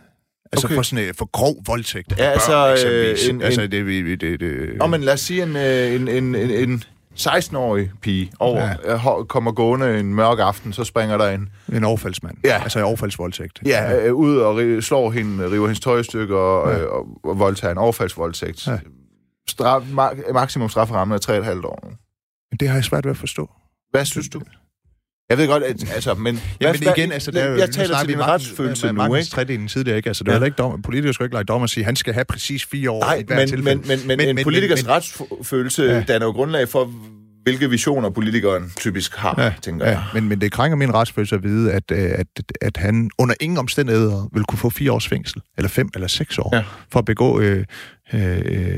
[0.51, 0.75] Altså okay.
[0.75, 2.13] for sådan øh, for grov voldtægt.
[2.17, 2.85] Ja, altså...
[2.87, 6.35] Øh, en, altså, det, det, det, det, Nå, men lad os sige en, en, en,
[6.35, 6.83] en, en
[7.19, 8.93] 16-årig pige over, ja.
[9.19, 11.49] Øh, kommer gående en mørk aften, så springer der en...
[11.73, 12.37] En overfaldsmand.
[12.43, 12.59] Ja.
[12.63, 13.59] Altså en overfaldsvoldtægt.
[13.65, 14.05] Ja, ja.
[14.07, 16.85] Øh, ud og ri- slår hende, river hendes tøj i stykker og, ja.
[16.85, 18.67] og, og voldtager en overfaldsvoldtægt.
[18.67, 18.77] Ja.
[19.49, 21.19] Straf, ma- maksimum strafferamme er
[21.59, 21.83] 3,5 år.
[22.51, 23.49] Men det har jeg svært ved at forstå.
[23.91, 24.41] Hvad synes du?
[25.29, 26.39] Jeg ved godt, at, altså, men...
[26.61, 29.29] Ja, men igen, altså, der er jo, jeg taler til din retsfølelse nu, ikke?
[29.29, 30.09] tredjedelen tidligere, ikke?
[30.09, 30.45] Altså, det er Ja.
[30.45, 32.91] ikke dom, politikere skal ikke lege dommer og sige, at han skal have præcis fire
[32.91, 33.75] år i Nej, hvert men, tilfælde.
[33.79, 36.03] men, men, men, men en politikers men- retsfølelse Ja.
[36.07, 36.91] danner jo grundlag for,
[37.43, 39.93] hvilke visioner politikeren typisk har, Ja, ja, tænker jeg.
[40.13, 42.27] Ja, men, men det krænker min retsfølelse at vide, at, øh, at,
[42.61, 46.37] at han under ingen omstændigheder vil kunne få fire års fængsel, eller fem eller seks
[46.37, 46.63] år, Ja.
[46.91, 47.65] for at begå øh,
[48.13, 48.21] øh,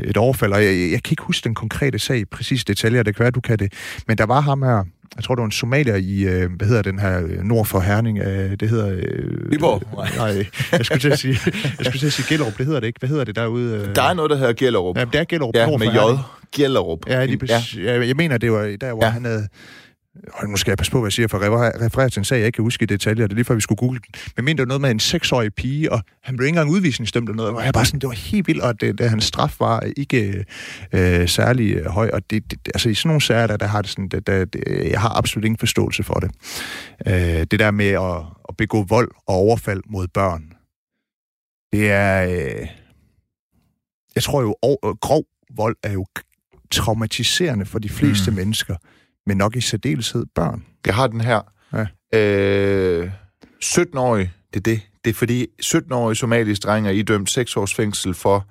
[0.04, 0.52] et overfald.
[0.54, 3.32] Og jeg, jeg kan ikke huske den konkrete sag i præcis detaljer, det kan være,
[3.32, 3.74] du kan det.
[4.08, 4.84] Men der var ham her,
[5.16, 7.80] jeg tror, det var en somalier i, øh, hvad hedder den her, øh, nord for
[7.80, 8.92] Herning, øh, det hedder...
[8.92, 9.82] Øh, Viborg?
[10.18, 12.88] Nej, jeg skulle til at sige, jeg skulle til at sige Gellerup, det hedder det
[12.88, 13.00] ikke.
[13.00, 13.78] Hvad hedder det derude?
[13.78, 13.96] Øh?
[13.96, 14.98] Der er noget, der hedder Gjellerup.
[14.98, 16.20] Ja, det er Gellerup, Ja, nord for med Herning.
[16.20, 16.56] J.
[16.56, 17.00] Gjellerup.
[17.08, 17.62] Ja, lige ja.
[17.78, 18.08] Ja.
[18.08, 19.06] Jeg mener, det var der, hvor.
[19.06, 19.10] Ja.
[19.10, 19.48] han havde...
[20.34, 22.26] Og nu skal jeg passe på, hvad jeg siger, for at referere- referere til en
[22.26, 23.28] sag, jeg ikke kan huske i detaljer.
[23.28, 24.46] Det er lige før, vi skulle google den.
[24.46, 27.38] Men det var noget med en seksårig pige, og han blev ikke engang udvisningsdømt eller
[27.38, 27.54] noget.
[27.54, 30.46] Hvor jeg bare sådan, det var helt vildt, og det, det, hans straf var ikke
[30.92, 32.10] øh, særlig øh, høj.
[32.14, 34.46] Og det, det, altså i sådan nogle sager, der, der har det sådan, der, der,
[34.46, 36.32] det, jeg har absolut ingen forståelse for det.
[37.08, 38.18] Øh, det der med at,
[38.50, 40.44] at begå vold og overfald mod børn,
[41.72, 42.26] det er...
[42.30, 42.68] Øh,
[44.16, 44.56] jeg tror jo,
[45.02, 46.06] grov vold er jo
[46.72, 48.38] traumatiserende for de fleste mm.
[48.38, 48.76] mennesker,
[49.26, 50.66] men nok i særdeleshed børn.
[50.86, 51.42] Jeg har den her.
[51.74, 52.20] Ja.
[52.20, 53.12] Øh,
[53.64, 54.82] 17-årig, det er det.
[55.06, 58.46] Det er fordi 17-årige somaliske drenge er idømt 6 års fængsel for,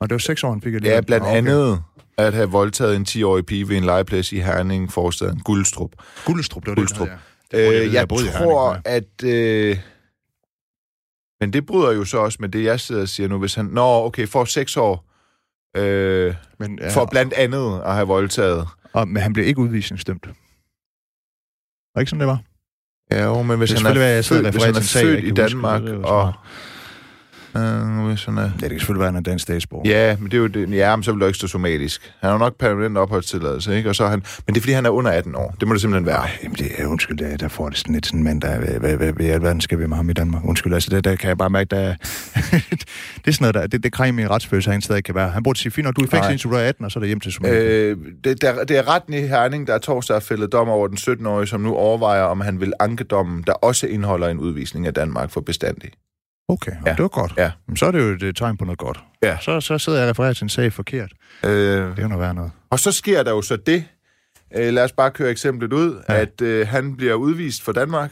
[0.00, 0.94] Og det var seks år, han fik alligevel.
[0.94, 1.36] ja, blandt okay.
[1.36, 1.82] andet
[2.18, 5.90] at have voldtaget en 10-årig pige ved en legeplads i Herning, forstaden Guldstrup.
[6.26, 7.08] Guldstrup, det var Guldstrup.
[7.08, 7.60] det.
[7.60, 7.86] hed, ja.
[7.86, 9.24] Øh, jeg tror, at...
[9.24, 9.78] Øh,
[11.40, 13.38] men det bryder jo så også med det, jeg sidder og siger nu.
[13.38, 13.64] Hvis han...
[13.64, 15.04] Nå, okay, for 6 år...
[15.76, 18.68] Øh, Men, ja, for blandt andet at have voldtaget.
[18.98, 20.26] Og, men han blev ikke udvisningsdømt.
[21.94, 22.40] Var ikke sådan, det var?
[23.10, 25.42] Ja, jo, men hvis Det han er født, hvis han er sag, født i huske,
[25.42, 26.32] Danmark, jo og...
[27.56, 28.42] Øh, han er...
[28.42, 29.90] Ja, det kan selvfølgelig være, han er dansk statsborger.
[29.90, 30.70] Ja, men det er jo det.
[30.70, 32.12] Ja, men så vil du ikke stå somalisk.
[32.20, 33.88] Han har nok permanent opholdstilladelse, ikke?
[33.88, 34.22] Og så er han...
[34.46, 35.54] Men det er, fordi han er under 18 år.
[35.60, 36.24] Det må det simpelthen være.
[36.42, 38.68] Jamen det er, undskyld, der, der får det sådan lidt sådan en mand, der, hvad,
[38.68, 40.44] hvad, hvad, hvad i alverden skal vi med ham i Danmark?
[40.44, 41.78] Undskyld, altså der, der kan jeg bare mærke, der
[43.24, 45.28] det er sådan noget, der, det, det kræver min retsfølelse, at han stadig kan være.
[45.28, 46.98] Han burde sige, fint, nok, du er i fængsel indtil du er 18, og så
[46.98, 47.58] er det hjem til Somalia.
[47.58, 50.88] Øh, det, der, det er retten i Herning, der er torsdag har fældet dom over
[50.88, 54.86] den 17-årige, som nu overvejer, om han vil anke dommen, der også indeholder en udvisning
[54.86, 55.90] af Danmark for bestandig.
[56.48, 56.90] Okay, Ja.
[56.92, 57.32] det var godt.
[57.36, 57.50] Ja.
[57.66, 58.98] Men så er det jo et øh, tegn på noget godt.
[59.22, 59.36] Ja.
[59.40, 61.12] Så, så sidder jeg og refererer til en sag forkert.
[61.44, 62.50] Øh, Det er jo værd noget.
[62.70, 63.84] og så sker der jo så det,
[64.56, 66.14] øh, lad os bare køre eksemplet ud, Ja.
[66.20, 68.10] at øh, han bliver udvist for Danmark,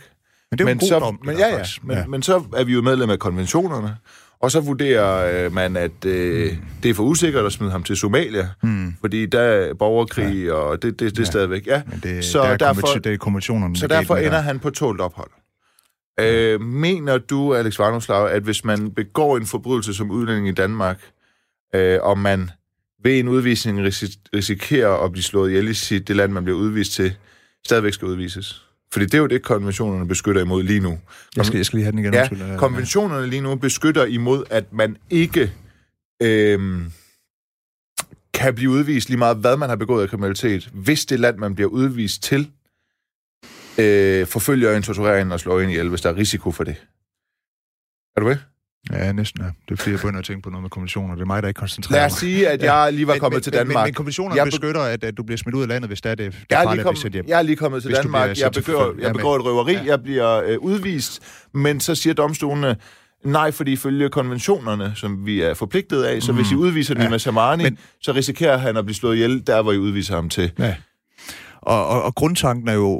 [0.51, 1.19] Men det er jo men en god så, dom.
[1.25, 3.97] men, ja, ja, men, ja, men så er vi jo medlem af konventionerne,
[4.41, 6.59] og så vurderer øh, man, at øh, Mm.
[6.83, 8.95] det er for usikkert at smide ham til Somalia, Hmm.
[9.01, 10.53] fordi der er borgerkrig, ja.
[10.53, 11.25] og det, det, det er Ja.
[11.25, 11.83] stadigvæk, ja.
[11.91, 13.77] Men det, Så der er derfor- det er konventionerne.
[13.77, 14.41] Så der er derfor ender der.
[14.41, 15.31] han på tålt ophold.
[16.21, 21.01] Øh, mener du, Alex Varnoslav, at hvis man begår en forbrydelse som udlænding i Danmark,
[21.75, 22.51] øh, og man
[23.03, 26.59] ved en udvisning ris- risikerer at blive slået ihjel i sit, det land, man bliver
[26.59, 27.15] udvist til,
[27.67, 28.63] stadigvæk skal udvises?
[28.93, 30.99] Fordi det er jo det, konventionerne beskytter imod lige nu.
[31.37, 32.15] Jeg skal, jeg skal lige have den igen.
[32.15, 32.59] Ja, undskyld.
[32.59, 35.53] Konventionerne lige nu beskytter imod, at man ikke
[36.23, 36.81] øh,
[38.35, 41.55] kan blive udvist lige meget, hvad man har begået af kriminalitet, hvis det land, man
[41.55, 42.51] bliver udvist til,
[43.79, 46.77] øh, forfølger en, torturerer en og slår en ihjel, hvis der er risiko for det.
[48.17, 48.37] Er du med?
[48.93, 49.47] Ja, næsten ja.
[49.69, 51.15] Det er fordi, jeg begynder at tænke på noget med konventioner.
[51.15, 52.19] Det er mig, der ikke koncentrerer Lad os mig.
[52.19, 53.83] sige, at jeg lige var Men- kommet men, til men- Danmark.
[53.85, 55.91] Men, men konventionerne Jeg jeg be- beskytter, at, at du bliver smidt ud af landet,
[55.91, 57.25] hvis der er det, det jeg, er lige kom, hjem.
[57.29, 59.83] jeg er lige kommet til Danmark, jeg begår, jeg begår et røveri, Ja.
[59.85, 61.23] jeg bliver øh, udvist,
[61.55, 62.77] men så siger domstolene,
[63.25, 67.01] nej, fordi ifølge konventionerne, som vi er forpligtet af, så hvis I udviser mm.
[67.01, 67.07] Ja.
[67.07, 70.29] Nima Samani, Men- så risikerer han at blive slået ihjel, der hvor I udviser ham
[70.29, 70.53] til.
[70.59, 70.75] Ja.
[71.67, 72.95] Og, og, og grundtanken er jo,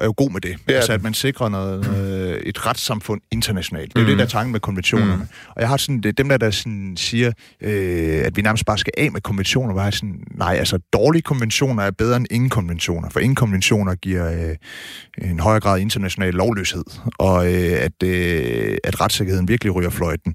[0.00, 0.56] er jo god med det.
[0.68, 3.92] det altså, at man sikrer noget, øh, et retssamfund internationalt.
[3.94, 4.10] Det er jo Mhm.
[4.10, 5.16] det, der er tanken med konventionerne.
[5.16, 5.26] Mhm.
[5.48, 8.78] Og jeg har sådan, det, dem der, der sådan siger, øh, at vi nærmest bare
[8.78, 12.50] skal af med konventioner, var jeg sådan, nej, altså dårlige konventioner er bedre end ingen
[12.50, 16.84] konventioner, for ingen konventioner giver øh, en højere grad international lovløshed,
[17.18, 20.34] og øh, at, øh, at retssikkerheden virkelig ryger fløjten.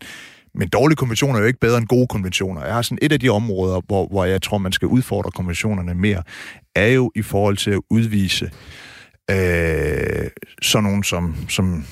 [0.58, 2.66] Men dårlige konventioner er jo ikke bedre end gode konventioner.
[2.66, 5.94] Jeg har sådan et af de områder, hvor, hvor jeg tror, man skal udfordre konventionerne
[5.94, 6.24] mere,
[6.76, 8.52] er jo i forhold til at udvise
[9.32, 10.28] øh,
[10.62, 11.86] sådan nogen som, som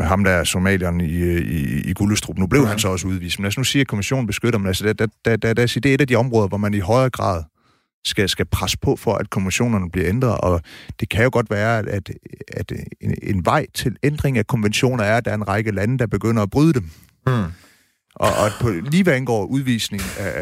[0.00, 1.04] ham der somalieren i,
[1.38, 2.38] i, i Gullestrup.
[2.38, 2.68] Nu blev Mhm.
[2.68, 3.38] han så også udvist.
[3.38, 4.66] Men lad os nu sige, at kommissionen beskytter dem.
[4.66, 6.78] Altså, der, der, der, der, der, det er et af de områder, hvor man i
[6.78, 7.42] højere grad
[8.04, 10.38] skal, skal presse på for, at konventionerne bliver ændret.
[10.38, 10.60] Og
[11.00, 12.10] det kan jo godt være, at, at,
[12.48, 15.98] at en, en vej til ændring af konventioner er, at der er en række lande,
[15.98, 16.90] der begynder at bryde dem.
[17.26, 17.32] Mm.
[18.14, 20.32] Og, og på, lige hvad angår udvisning af...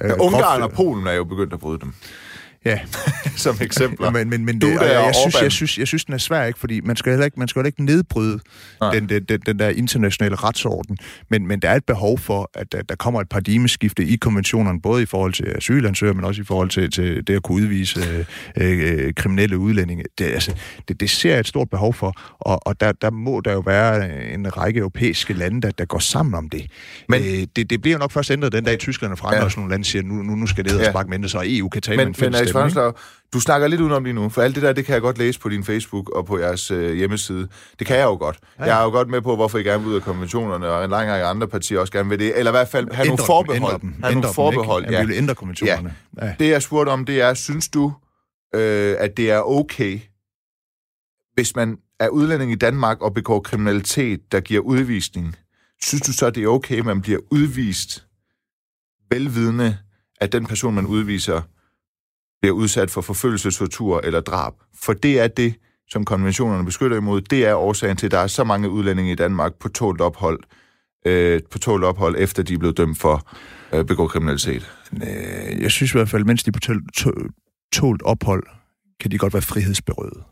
[0.00, 1.94] af Ja, Ungarn og Polen er jo begyndt at bryde dem.
[2.64, 2.78] Ja.
[3.36, 4.10] som eksempler.
[4.10, 6.14] men, men, men Du det, og jeg, og jeg, synes, jeg, synes, jeg synes, den
[6.14, 6.58] er svær, ikke?
[6.58, 8.40] Fordi man skal heller ikke, man skal heller ikke nedbryde
[8.80, 8.94] Nej.
[8.94, 10.96] den, den, den, den der internationale retsorden.
[11.30, 14.80] Men, men der er et behov for, at der, der kommer et paradigmeskifte i konventionerne,
[14.80, 18.00] både i forhold til asylansøgere, men også i forhold til, til det at kunne udvise
[18.56, 20.04] øh, øh, kriminelle udlændinge.
[20.18, 20.54] Det, altså,
[20.88, 23.60] det, det ser jeg et stort behov for, og, og der, der må der jo
[23.60, 26.66] være en række europæiske lande, der, der går sammen om det.
[27.08, 29.44] Men øh, det, det bliver jo nok først ændret den dag, Tyskland og Frankrig Ja.
[29.44, 30.78] og sådan nogle lande siger, nu, nu, nu skal det Ja.
[30.84, 30.90] ja.
[30.90, 32.92] sparke med, så EU kan tale Men, en fælles Vanderslag,
[33.32, 35.40] du snakker lidt udenom lige nu, for alt det der, det kan jeg godt læse
[35.40, 37.48] på din Facebook og på jeres øh, hjemmeside.
[37.78, 38.38] Det kan jeg jo godt.
[38.58, 38.64] Ja.
[38.64, 40.90] Jeg er jo godt med på, hvorfor I gerne vil ud af konventionerne, og en
[40.90, 42.38] lang række andre partier også gerne vil det.
[42.38, 43.72] Eller i hvert fald have Ændre nogle dem, forbehold.
[43.72, 44.94] ændre dem, have ændre nogle dem, forbehold, ikke?
[44.94, 45.94] Ja, vi vil ændre konventionerne.
[46.22, 46.34] Ja.
[46.38, 47.92] Det, jeg spurgte om, det er, synes du,
[48.54, 50.00] øh, at det er okay,
[51.34, 55.36] hvis man er udlænding i Danmark og begår kriminalitet, der giver udvisning,
[55.82, 58.06] synes du så, det er okay, at man bliver udvist
[59.10, 59.76] velvidende,
[60.20, 61.42] at den person, man udviser,
[62.42, 64.52] bliver udsat for forfølgelse, tortur eller drab?
[64.80, 65.54] For det er det,
[65.88, 67.20] som konventionerne beskytter imod.
[67.20, 70.40] Det er årsagen til, at der er så mange udlændinge i Danmark på tålt ophold,
[71.06, 73.28] øh, på tålt ophold efter de er blevet dømt for
[73.72, 74.72] øh, begå kriminalitet.
[74.92, 76.60] Øh, jeg synes i hvert fald, mens de er på
[77.72, 78.42] tålt ophold,
[79.00, 80.22] kan de godt være frihedsberøvet.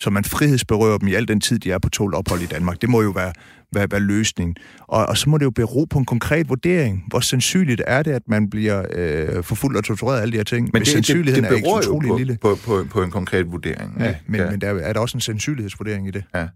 [0.00, 2.80] Så man frihedsberøver dem i al den tid, de er på tålt ophold i Danmark.
[2.80, 3.32] Det må jo være,
[3.72, 4.56] være, være løsningen.
[4.80, 7.04] Og, og så må det jo bero på en konkret vurdering.
[7.08, 10.44] Hvor sandsynligt er det, at man bliver øh, forfulgt og tortureret af alle de her
[10.44, 10.70] ting?
[10.72, 12.38] Men det, det, det sandsynligheden er ikke beror jo på, lille.
[12.40, 13.96] på, på, på en konkret vurdering.
[14.00, 14.20] Ja, ikke?
[14.26, 14.50] men, ja.
[14.50, 16.24] men der er der også en sandsynlighedsvurdering i det.
[16.34, 16.46] Ja.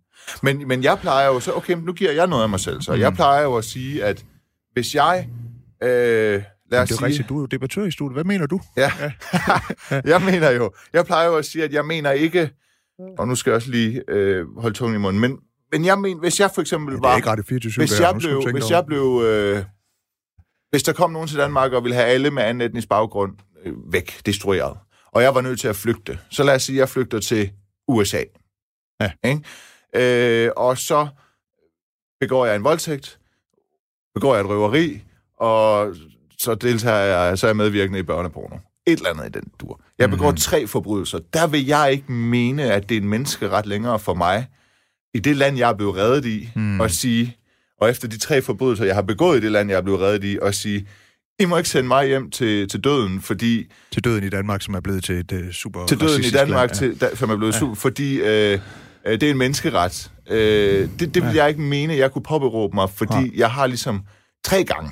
[0.43, 2.95] Men, men jeg plejer jo så, okay, nu giver jeg noget af mig selv så.
[2.95, 3.01] Mm.
[3.01, 4.24] Jeg plejer jo at sige, at
[4.72, 5.28] hvis jeg,
[5.82, 7.07] øh, lad os det er sige...
[7.07, 8.16] rigtigt, du er jo debattør i studiet.
[8.16, 8.61] Hvad mener du?
[8.76, 8.93] Ja.
[10.12, 12.51] jeg mener jo, jeg plejer jo at sige, at jeg mener ikke,
[13.18, 15.38] og nu skal jeg også lige øh, holde tungen i munden, men,
[15.72, 17.12] men jeg mener, hvis jeg for eksempel Det var...
[17.12, 19.64] er ikke ret 24 hvis jeg blev, hvis jeg blev, øh,
[20.70, 23.32] hvis der kom nogen til Danmark og ville have alle med anden etnisk baggrund
[23.64, 26.80] øh, væk, destrueret, og jeg var nødt til at flygte, så lad os sige, at
[26.80, 27.51] jeg flygter til
[27.88, 28.22] USA.
[29.01, 29.12] Ja.
[29.24, 30.44] Ikke?
[30.46, 31.09] Øh, og så
[32.20, 33.18] begår jeg en voldtægt,
[34.14, 35.03] begår jeg et røveri,
[35.36, 35.94] og
[36.38, 38.57] så deltager jeg, så er jeg medvirkende i børneporno.
[38.86, 39.80] Et eller andet i den dur.
[40.01, 40.36] Jeg begår mm-hmm.
[40.36, 41.18] tre forbrydelser.
[41.32, 44.46] Der vil jeg ikke mene, at det er en menneskeret længere for mig,
[45.14, 46.80] i det land, jeg er blevet reddet i, mm.
[46.80, 47.36] og sige,
[47.80, 50.24] og efter de tre forbrydelser, jeg har begået i det land, jeg er blevet reddet
[50.24, 50.86] i, og sige,
[51.38, 53.72] I må ikke sende mig hjem til, til døden, fordi...
[53.92, 56.68] Til døden i Danmark, som er blevet til et uh, super Til døden i Danmark,
[56.68, 57.59] land, til, da, som er blevet ja.
[57.59, 58.59] super, fordi øh,
[59.07, 60.12] øh, det er en menneskeret.
[60.30, 61.42] Øh, det det vil ja.
[61.42, 63.30] jeg ikke mene, jeg kunne påberåbe mig, fordi ja.
[63.38, 64.01] jeg har ligesom
[64.44, 64.90] tre gange.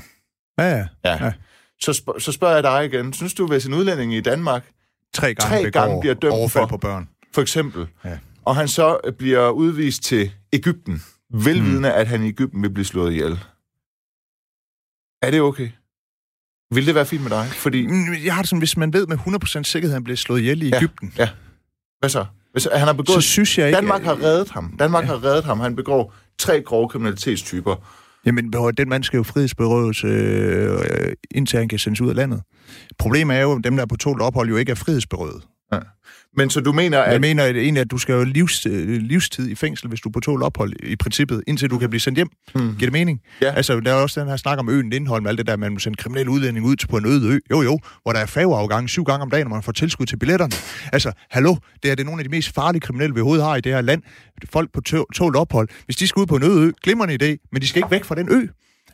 [0.58, 0.86] Ja, ja.
[1.04, 1.24] Ja.
[1.24, 1.32] ja.
[1.80, 4.64] Så, sp- så spørger jeg dig igen, synes du, hvis en udlænding i Danmark,
[5.14, 7.08] Tre gange, Tre begår gange bliver dømt overfald for- på børn.
[7.34, 8.18] for eksempel, Ja.
[8.44, 11.94] og han så bliver udvist til Ægypten, velvidende, mm.
[12.00, 13.32] at han i Ægypten vil blive slået ihjel.
[15.22, 15.68] Er det okay?
[16.74, 17.46] Vil det være fint med dig?
[17.46, 20.16] Fordi, Mm, Jeg har det sådan, hvis man ved med 100% sikkerhed, at han bliver
[20.16, 20.76] slået ihjel i Ja.
[20.76, 21.28] Egypten, ja.
[21.98, 22.26] Hvad så?
[22.52, 23.24] Hvis han har så begået...
[23.24, 23.76] synes jeg ikke...
[23.76, 24.76] Danmark har reddet ham.
[24.78, 25.60] Danmark har reddet ham.
[25.60, 27.76] Han begår tre grove kriminalitetstyper.
[28.28, 32.42] Jamen, den mand skal jo frihedsberøves, øh, øh, indtil han kan sendes ud af landet.
[32.98, 35.42] Problemet er jo, at dem, der er på tålt ophold, jo ikke er frihedsberøvet.
[36.38, 37.20] Men så du mener, Jeg at...
[37.20, 40.12] mener at egentlig, at du skal jo livs, øh, livstid i fængsel, hvis du er
[40.12, 42.28] på tålt ophold i princippet, indtil du kan blive sendt hjem.
[42.54, 42.60] Mm.
[42.60, 43.20] Giver det mening?
[43.42, 43.54] Ja.
[43.54, 45.78] Altså, der er også den her snak om øen Lindholm, alt det der, man må
[45.78, 47.38] sende kriminelle udlænding ud til på en øde ø.
[47.50, 50.16] Jo, jo, hvor der er færgeafgang syv gange om dagen, og man får tilskud til
[50.16, 50.52] billetterne.
[50.92, 53.60] Altså, hallo, det er det nogle af de mest farlige kriminelle, vi overhovedet har i
[53.60, 54.02] det her land.
[54.52, 55.68] Folk på tå- tålt ophold.
[55.84, 58.04] Hvis de skal ud på en øde ø, glimrende idé, men de skal ikke væk
[58.04, 58.46] fra den ø.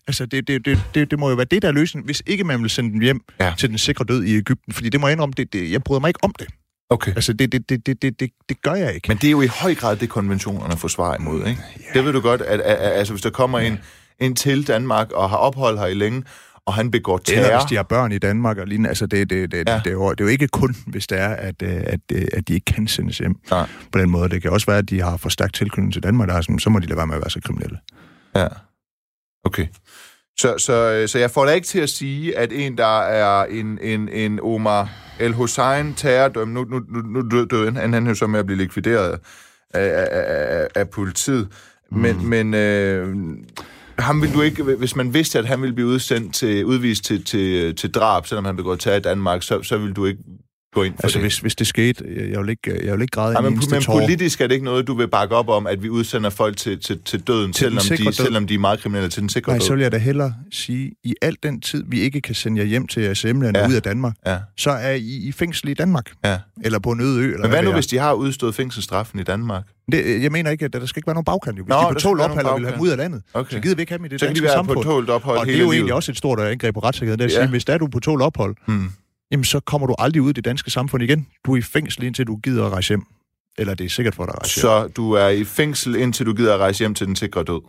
[0.06, 2.44] Altså, det, det, det, det, det må jo være det, der er løsningen, hvis ikke
[2.44, 3.54] man vil sende dem hjem ja.
[3.58, 4.72] til den sikre død i Ægypten.
[4.72, 6.48] Fordi det må jeg indrømme, det, det, jeg bryder mig ikke om det.
[6.90, 7.12] Okay.
[7.14, 9.08] Altså, det, det, det, det, det, det, det gør jeg ikke.
[9.08, 11.60] Men det er jo i høj grad det, konventionerne forsvarer imod, ikke?
[11.94, 13.78] Det ved du godt, at, at, at altså, hvis der kommer en,
[14.20, 16.24] en til Danmark og har ophold her i længe,
[16.66, 17.60] og han begår Eller terror...
[17.60, 18.88] hvis de har børn i Danmark og lignende.
[18.88, 19.72] Altså, det, det, det, Ja.
[19.72, 19.78] ja.
[19.78, 22.26] det, er jo, det er jo ikke kun, hvis det er, at, øh, at, øh,
[22.32, 23.68] at de ikke kan sendes hjem Nej.
[23.92, 24.28] på den måde.
[24.28, 26.58] Det kan også være, at de har for stærkt tilknytning til Danmark, der er sådan,
[26.58, 27.78] så må de lade være med at være så kriminelle.
[28.36, 28.46] Ja.
[29.44, 29.66] Okay.
[30.38, 33.78] Så, så, så jeg får da ikke til at sige, at en, der er en,
[33.82, 38.10] en, en Omar El Hussein terrordøm, nu, nu, nu, nu døde død, han, han er
[38.10, 39.20] jo så med at blive likvideret
[39.74, 41.48] af, af, af, af politiet,
[41.90, 42.22] men, mm.
[42.22, 43.16] men øh,
[43.98, 47.24] ham vil du ikke, hvis man vidste, at han ville blive udsendt til, udvist til,
[47.24, 50.20] til, til drab, selvom han begår terror i Danmark, så, så vil du ikke
[50.74, 51.24] gå ind for Altså, det.
[51.24, 54.00] hvis, hvis det skete, jeg vil ikke, jeg vil ikke græde en men, men tår.
[54.00, 56.80] politisk er det ikke noget, du vil bakke op om, at vi udsender folk til,
[56.80, 58.12] til, til døden, Til selvom, de, død.
[58.12, 59.66] selvom de er meget kriminelle, til den sikre Nej, død.
[59.66, 62.66] så vil jeg da hellere sige, i al den tid, vi ikke kan sende jer
[62.66, 63.60] hjem til ASM-landet Ja.
[63.64, 63.68] ja.
[63.68, 66.10] ud af Danmark, Ja, så er I i fængsel i Danmark.
[66.24, 66.38] ja.
[66.64, 67.24] Eller på en øde ø.
[67.24, 67.76] Eller Men hvad nu, det er.
[67.76, 69.62] hvis de har udstået fængselsstraffen i Danmark?
[69.92, 71.58] Det, jeg mener ikke, at der skal ikke være nogen bagkant.
[71.58, 71.64] jo.
[71.64, 73.54] Hvis Nå, de på skal tål ophold og vil have dem ud af landet, Okay.
[73.56, 75.10] så gider vi ikke have dem i det Så kan de danske være på tålt
[75.10, 77.40] ophold Og det er jo egentlig også et stort angreb på retssikkerheden, det er at
[77.40, 77.46] Ja.
[77.46, 78.90] sige, hvis der er du på tål ophold, Mm.
[79.30, 81.26] Jamen så kommer du aldrig ud i det danske samfund igen.
[81.46, 83.02] Du er i fængsel indtil du gider at rejse hjem.
[83.58, 84.62] Eller det er sikkert for dig at rejse hjem.
[84.62, 87.60] Så du er i fængsel, indtil du gider at rejse hjem til den sikre død?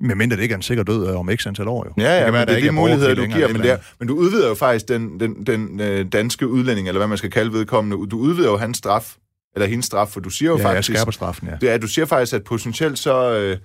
[0.00, 2.02] Men mindre det ikke er en sikker død øh, om x antal år, jo.
[2.02, 4.14] Ja, ja, det være, det er de muligheder, du giver, men, det er, men du
[4.14, 8.06] udvider jo faktisk den, den, den øh, danske udlænding, eller hvad man skal kalde vedkommende,
[8.06, 9.16] du udvider jo hans straf,
[9.54, 11.54] eller hendes straf, for du siger jo Ja, faktisk, skærper straffen, ja.
[11.60, 13.58] det er, du siger faktisk, at potentielt så, øh,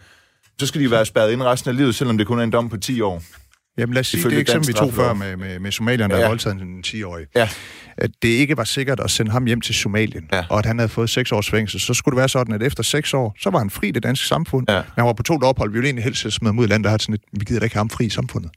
[0.60, 2.70] så skal de være spærret ind resten af livet, selvom det kun er en dom
[2.70, 3.22] på 10 år.
[3.78, 6.18] Jamen lad os sige, det eksempel, vi dansk tog før med, med, med somalierne, der
[6.18, 6.24] Ja.
[6.24, 6.30] ja.
[6.30, 7.26] voldtaget en 10-årig.
[7.36, 7.50] Ja.
[7.98, 10.44] At det ikke var sikkert at sende ham hjem til Somalien, Ja.
[10.50, 11.80] og at han havde fået 6 års fængsel.
[11.80, 14.04] Så skulle det være sådan, at efter 6 år, så var han fri i det
[14.04, 14.66] danske samfund.
[14.70, 14.76] Ja.
[14.76, 15.70] Men han var på to ophold.
[15.70, 17.60] Vi ville egentlig helst smide ham ud i landet, der har sådan et, vi gider
[17.60, 18.52] da ikke have ham fri i samfundet.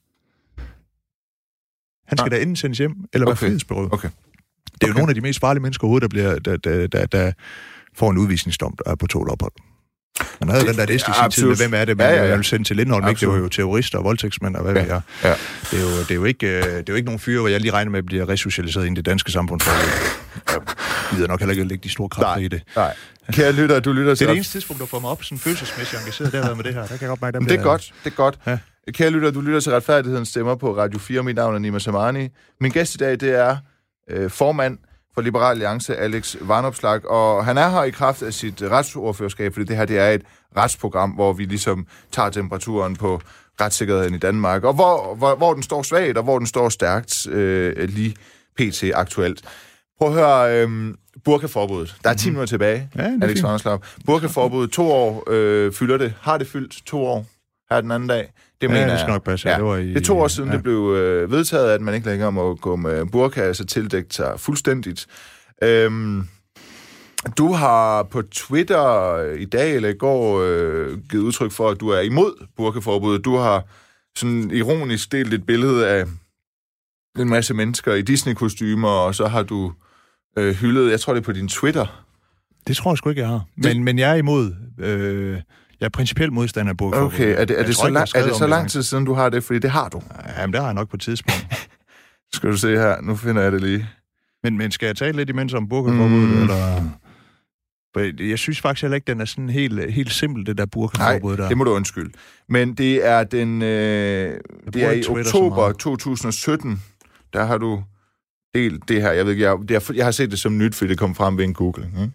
[2.09, 2.37] Han skal Nej.
[2.39, 3.39] da enten sendes hjem, eller være Okay.
[3.41, 3.93] frihedsberøvet.
[3.93, 4.09] Okay.
[4.09, 4.99] Det er jo Okay.
[4.99, 7.33] nogle af de mest farlige mennesker overhovedet, der, bliver, der, der, der, der
[7.95, 9.53] får en udvisningsdom, der er på to ophold.
[10.41, 11.57] Man havde Det- den der liste i sin tid med, absolut.
[11.57, 12.31] hvem er det, man Ja, ja, ja, ja, ja.
[12.31, 12.37] ja.
[12.37, 13.21] vil sende til Lindholm, ikke?
[13.21, 13.53] Det var jo Absolut.
[13.53, 14.81] terrorister og voldtægtsmænd og hvad Ja.
[14.81, 15.01] ved jeg.
[15.25, 15.29] Ja.
[15.71, 17.49] Det er, jo, det, er jo ikke, øh, det er jo ikke nogen fyre, hvor
[17.49, 19.61] jeg lige regner med, at bliver resocialiseret ind i det danske samfund.
[19.61, 19.71] For
[20.53, 20.61] jeg
[21.17, 22.45] gider nok heller ikke at lægge de store kræfter Nej.
[22.45, 22.63] i det.
[22.77, 22.95] Nej.
[23.33, 24.25] Kære lytter, du lytter Det til...
[24.25, 26.75] er det eneste tidspunkt, der får mig op sådan følelsesmæssigt engageret, det været med det
[26.75, 26.81] her.
[26.81, 28.39] Der kan jeg godt mærke, der Men det er godt, det er godt.
[28.47, 28.59] Ja.
[28.93, 31.23] Kære lytter, du lytter til Retfærdighedens Stemmer på Radio 4.
[31.23, 32.29] Mit navn er Nima Samani.
[32.61, 33.57] Min gæst i dag, det er
[34.11, 34.79] øh, formand
[35.19, 39.67] for Liberal Alliance, Alex Varnopslag, og han er her i kraft af sit retsordførerskab, fordi
[39.67, 40.23] det her det er et
[40.57, 43.21] retsprogram, hvor vi ligesom tager temperaturen på
[43.61, 47.27] retssikkerheden i Danmark, og hvor, hvor, hvor den står svagt, og hvor den står stærkt
[47.27, 48.17] øh, lige
[48.59, 48.85] pt.
[48.95, 49.43] aktuelt.
[49.99, 50.95] Prøv at høre, øh,
[51.25, 51.97] burkaforbuddet.
[52.05, 53.43] Der er 10 minutter tilbage, Ja, Alex.
[53.43, 53.79] Varnopslag.
[54.07, 56.15] Burkaforbuddet, to år øh, fylder det.
[56.21, 57.27] Har det fyldt to år
[57.71, 58.33] her den anden dag?
[58.61, 58.99] Det Ja, mener det jeg.
[59.01, 59.49] skal nok passe.
[59.49, 59.57] Ja.
[59.57, 60.55] Det, var i, Det er to år siden, ja.
[60.55, 64.35] det blev øh, vedtaget, at man ikke længere må gå med burka, altså tildække sig
[64.41, 65.07] fuldstændigt.
[65.63, 66.29] Øhm,
[67.39, 71.89] du har på Twitter i dag eller i går øh, givet udtryk for, at du
[71.89, 73.25] er imod burkaforbuddet.
[73.25, 73.65] Du har
[74.17, 76.05] sådan ironisk delt et billede af
[77.19, 79.73] en masse mennesker i Disney-kostymer, og så har du
[80.39, 82.05] øh, hyldet, jeg tror det er på din Twitter.
[82.67, 83.43] Det tror jeg sgu ikke, jeg har.
[83.57, 84.55] Men, men jeg er imod...
[84.79, 85.39] Øh,
[85.81, 87.15] jeg er principielt modstander af burkaforbuddet.
[87.23, 89.29] Okay, er det, er det, så, lang, er det så lang tid siden, du har
[89.29, 89.45] det?
[89.45, 90.03] Fordi det har du.
[90.39, 91.47] Jamen, det har jeg nok på et tidspunkt.
[92.35, 93.89] Skal du se her, nu finder jeg det lige.
[94.43, 96.43] Men, men skal jeg tale lidt imens om burkaforbuddet, Mm.
[96.43, 96.83] eller...
[98.19, 101.49] Jeg synes faktisk heller ikke, den er sådan helt, helt simpel, det der burkaforbud der.
[101.49, 102.13] det må du undskylde.
[102.49, 103.69] Men det er den øh,
[104.73, 105.79] det er i oktober meget.
[105.79, 106.83] 2017,
[107.33, 107.83] der har du
[108.55, 109.13] delt det her.
[109.13, 111.39] Jeg ved ikke, jeg, jeg, jeg har set det som nyt, fordi det kom frem
[111.39, 111.93] ved en googling.
[112.01, 112.13] Ikke?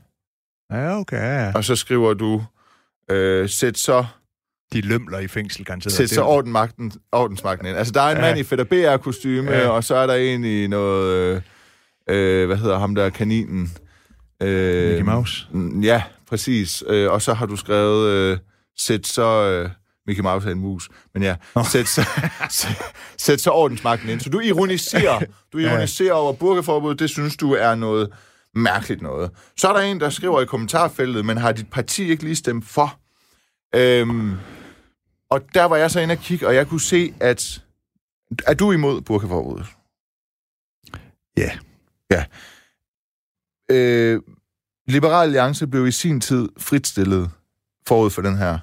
[0.72, 1.54] Ja, okay.
[1.54, 2.44] Og så skriver du,
[3.12, 4.06] øh, sæt så,
[4.74, 5.94] De lømler i fængsel, garanteret.
[5.94, 7.78] sæt så ordenmagten, ordensmagten ind.
[7.78, 8.22] Altså, der er en Ja.
[8.22, 9.68] mand i Fætter BR-kostyme, Ja.
[9.70, 11.42] og så er der en i noget, øh,
[12.10, 13.72] øh, hvad hedder ham der, kaninen?
[14.44, 15.46] Øh, Mickey Mouse.
[15.82, 16.84] Ja, præcis.
[16.88, 18.38] Øh, og så har du skrevet, øh,
[18.78, 19.44] sæt så...
[19.44, 19.70] Øh,
[20.08, 21.36] Mickey Mouse er en mus, men ja,
[21.72, 22.10] sæt så,
[22.50, 22.82] sæt,
[23.18, 24.20] sæt så ordensmagten ind.
[24.20, 25.20] Så du ironiserer,
[25.54, 25.72] du Ja.
[25.72, 28.10] ironiserer over burkeforbud, det synes du er noget
[28.56, 29.32] mærkeligt noget.
[29.58, 32.66] Så er der en, der skriver i kommentarfeltet, men har dit parti ikke lige stemt
[32.66, 33.00] for?
[33.76, 34.36] Øhm,
[35.30, 37.64] og der var jeg så inde og kigge, og jeg kunne se, at...
[38.48, 39.68] Er du imod burkeforbuddet?
[41.38, 41.58] Ja.
[42.12, 42.26] Ja.
[43.72, 44.22] Øh,
[44.88, 47.32] Liberal Alliance blev i sin tid fritstillet
[47.88, 48.54] forud for den her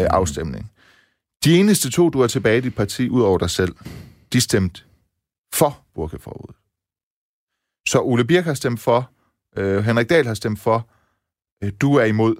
[0.00, 0.72] øh, afstemning.
[1.44, 3.76] De eneste to, du har tilbage i dit parti, ud over dig selv,
[4.32, 4.82] de stemte
[5.54, 6.56] for burkaforbuddet.
[7.88, 9.10] Så Ole Birk har stemt for,
[9.56, 10.88] øh, Henrik Dahl har stemt for,
[11.64, 12.34] øh, du er imod.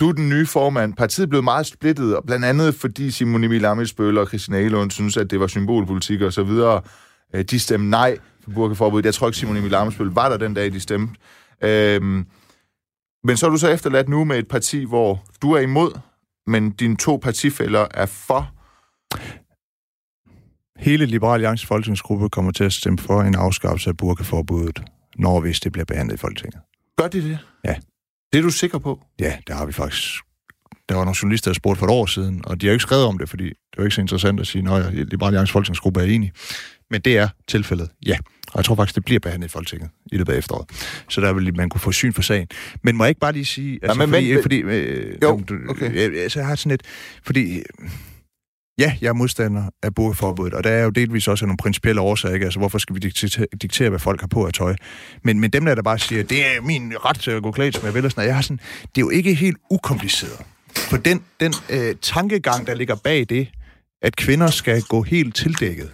[0.00, 0.94] Du er den nye formand.
[0.94, 5.16] Partiet blev meget splittet, og blandt andet fordi Simon Emil Amitsbøl og Christian Egelund synes,
[5.16, 6.82] at det var symbolpolitik og så videre.
[7.34, 9.06] Øh, de stemte nej for burkaforbuddet.
[9.06, 11.14] Jeg tror ikke, Simon Emil Amitsbøl var der den dag, de stemte.
[11.62, 12.24] Øh,
[13.24, 15.98] men så er du så efterladt nu med et parti, hvor du er imod,
[16.46, 18.50] men dine to partifælder er for.
[20.80, 24.82] Hele Liberal Alliance folketingsgruppe kommer til at stemme for en afskaffelse af burkaforbuddet,
[25.20, 26.60] når hvis det bliver behandlet i Folketinget.
[26.98, 27.38] Gør de det?
[27.64, 27.74] Ja.
[28.32, 29.00] Det er du sikker på?
[29.20, 30.08] Ja, det har vi faktisk.
[30.88, 33.04] Der var nogle journalister, der spurgte for et år siden, og de har ikke skrevet
[33.04, 36.04] om det, fordi det var ikke så interessant at sige, at Liberal Alliance folketingsgruppe er
[36.04, 36.32] enige.
[36.90, 38.16] Men det er tilfældet, ja.
[38.52, 40.70] Og jeg tror faktisk, det bliver behandlet i Folketinget i løbet af efteråret.
[41.08, 42.48] Så der vil man kunne få syn for sagen.
[42.82, 43.78] Men må jeg ikke bare lige sige...
[43.82, 45.94] Altså, men fordi, vent- fordi, øh, Jo, jamen, du- okay.
[45.96, 46.82] Jeg, altså, jeg har sådan et...
[47.22, 47.62] Fordi...
[48.80, 52.34] Ja, jeg er modstander af burkaforbuddet, og der er jo delvis også nogle principielle årsager,
[52.34, 52.44] ikke?
[52.44, 53.00] Altså, hvorfor skal vi
[53.62, 54.74] diktere, hvad folk har på af tøj?
[55.24, 57.76] Men, men dem der, der bare siger, det er min ret til at gå klædt,
[57.76, 60.46] som jeg vil, og sådan jeg har sådan, det er jo ikke helt ukompliceret.
[60.76, 63.48] For den, den øh, tankegang, der ligger bag det,
[64.02, 65.90] at kvinder skal gå helt tildækket,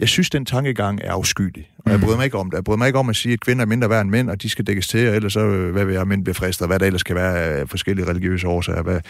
[0.00, 1.70] jeg synes, den tankegang er afskyelig.
[1.78, 2.56] Og jeg bryder mig ikke om det.
[2.56, 4.42] Jeg bryder mig ikke om at sige, at kvinder er mindre værd end mænd, og
[4.42, 6.66] de skal dækkes til, og ellers så, øh, hvad vil jeg, mænd bliver fristet, og
[6.66, 8.82] hvad der ellers kan være af forskellige religiøse årsager.
[8.82, 9.00] Hvad,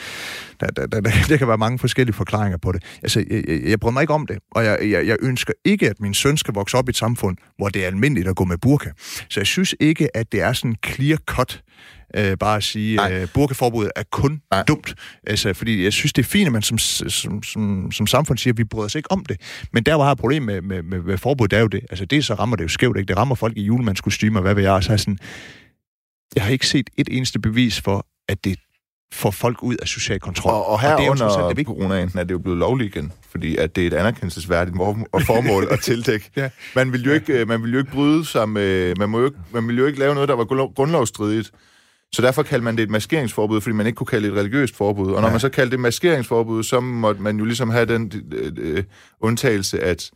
[0.60, 2.82] der, der, der, der, der kan være mange forskellige forklaringer på det.
[3.02, 5.90] Altså, jeg, jeg, jeg bryder mig ikke om det, og jeg, jeg, jeg ønsker ikke,
[5.90, 8.44] at min søn skal vokse op i et samfund, hvor det er almindeligt at gå
[8.44, 8.90] med burka.
[9.28, 11.62] Så jeg synes ikke, at det er sådan clear cut,
[12.16, 14.62] øh, bare at sige, at øh, burkaforbuddet er kun Nej.
[14.62, 14.94] dumt.
[15.26, 18.54] Altså, fordi jeg synes, det er fint, at man som, som, som, som samfund siger,
[18.54, 19.40] at vi bryder os ikke om det.
[19.72, 21.80] Men der, hvor jeg har problem med, med, med, med forbuddet, det er jo det.
[21.90, 23.08] Altså, det så rammer det jo skævt, ikke?
[23.08, 24.84] Det rammer folk i julemandskostymer, og hvad ved jeg.
[24.84, 25.18] Så er sådan,
[26.34, 28.58] jeg har ikke set et eneste bevis for, at det
[29.12, 30.52] får folk ud af social kontrol.
[30.52, 33.12] Og, og her og det er under det coronaen er det jo blevet lovligt igen,
[33.30, 36.30] fordi at det er et anerkendelsesværdigt formål at tildække.
[36.36, 36.50] ja.
[36.76, 39.38] Man vil jo ikke, man vil jo ikke bryde sig med, man, må jo ikke,
[39.52, 40.44] man vil jo ikke lave noget, der var
[40.74, 41.50] grundlovsstridigt.
[42.12, 44.76] Så derfor kaldte man det et maskeringsforbud, fordi man ikke kunne kalde det et religiøst
[44.76, 45.12] forbud.
[45.12, 45.32] Og når ja.
[45.32, 48.84] man så kaldte det maskeringsforbud, så måtte man jo ligesom have den øh, øh,
[49.20, 50.10] undtagelse, at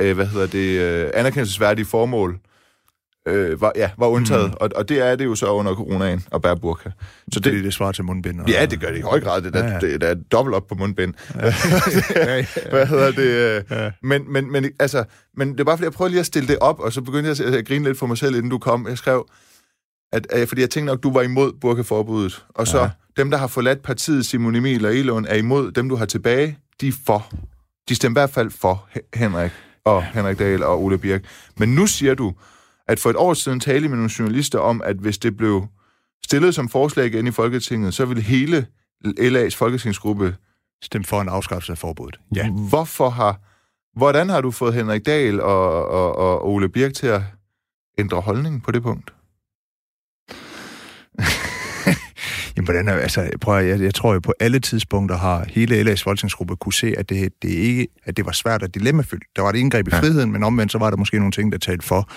[0.00, 2.40] øh, hvad hedder det, øh, anerkendelsesværdige formål
[3.28, 4.48] øh, var, ja, var undtaget.
[4.48, 4.56] Mm.
[4.60, 6.90] Og, og det er det jo så under coronaen at bære burka.
[7.32, 8.40] Så det, det, det svarer til mundbind.
[8.40, 8.48] Og...
[8.48, 9.42] Ja, det gør det i høj grad.
[9.42, 9.78] Det er, ja, ja.
[9.78, 11.14] det, det er dobbelt op på mundbind.
[12.14, 12.46] Ja.
[12.70, 13.18] Hvad hedder det?
[13.18, 13.90] Øh, ja.
[14.02, 15.04] Men, men, men, altså,
[15.36, 17.44] men det er bare fordi, jeg prøver lige at stille det op, og så begyndte
[17.44, 18.86] jeg at grine lidt for mig selv, inden du kom.
[18.88, 19.26] Jeg skrev,
[20.14, 22.90] at, at, fordi jeg tænkte nok, du var imod burkaforbuddet, og så ja.
[23.16, 25.72] dem, der har forladt partiet, Simon Emil og Elon, er imod.
[25.72, 27.32] Dem, du har tilbage, de er for.
[27.88, 29.50] De stemmer i hvert fald for Henrik
[29.84, 30.08] og ja.
[30.14, 31.24] Henrik Dahl og Ole Birk.
[31.58, 32.34] Men nu siger du,
[32.88, 35.66] at for et år siden talte med nogle journalister om, at hvis det blev
[36.24, 38.66] stillet som forslag igen i Folketinget, så ville hele
[39.06, 40.36] LA's folketingsgruppe
[40.82, 42.20] stemme for en afskaffelse af forbuddet.
[42.36, 42.50] Ja.
[42.50, 43.40] Hvorfor har,
[43.98, 47.22] hvordan har du fået Henrik Dahl og, og, og Ole Birk til at
[47.98, 49.13] ændre holdning på det punkt?
[52.56, 55.92] Jamen, hvordan er, altså, prøv at, jeg, jeg tror jo på alle tidspunkter har hele
[55.92, 59.24] LA's folketingsgruppe kunne se, at det, det ikke, at det var svært og dilemmafyldt.
[59.36, 60.32] Der var et indgreb i friheden, ja.
[60.32, 62.10] men omvendt så var der måske nogle ting, der talte for,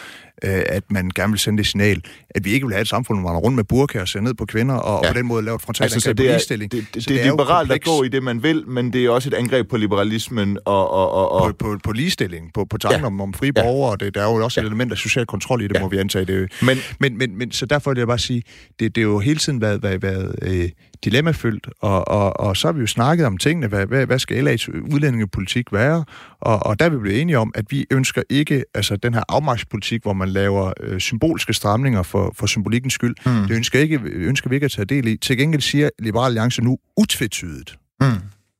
[0.44, 3.20] øh, at man gerne vil sende det signal, at vi ikke vil have et samfund,
[3.20, 5.10] hvor man er rundt med burka og ser ned på kvinder, og, ja.
[5.10, 6.72] og på den måde lave et frontalt altså, det er, ligestilling.
[6.72, 9.06] Det, det, det, det er, er liberalt at gå i det, man vil, men det
[9.06, 10.92] er også et angreb på liberalismen og...
[10.92, 11.58] og, og, og...
[11.58, 13.06] På, på, på ligestilling, på, på tanken ja.
[13.06, 13.64] om, om frie ja.
[13.64, 14.66] borgere, og det, der er jo også ja.
[14.66, 15.82] et element af social kontrol i det, ja.
[15.82, 16.26] må vi antage.
[16.26, 16.52] Det.
[16.62, 18.44] Men, men, men, men, så derfor vil jeg bare sige,
[18.80, 20.70] det, det er jo hele tiden været, været, været øh,
[21.06, 24.48] dilemmafyldt, og, og, og så har vi jo snakket om tingene, hvad, hvad, hvad skal
[24.48, 26.06] LA's udlændingepolitik være,
[26.40, 29.24] og, og der er vi blevet enige om, at vi ønsker ikke altså den her
[29.30, 33.16] afmagtspolitik, hvor man laver øh, symbolske stramninger for, for symbolikkens skyld.
[33.26, 33.48] Mm.
[33.48, 35.18] Det ønsker, ikke, ønsker vi ikke at tage del i.
[35.18, 38.08] Til gengæld siger Liberal Alliance nu utvetydigt, mm.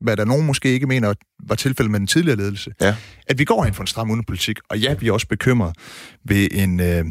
[0.02, 1.14] hvad der nogen måske ikke mener
[1.48, 2.96] var tilfældet med den tidligere ledelse, ja.
[3.28, 5.76] at vi går ind for en stram udenrigspolitik, og ja, vi er også bekymret
[6.26, 6.80] ved en...
[6.80, 7.06] Øh,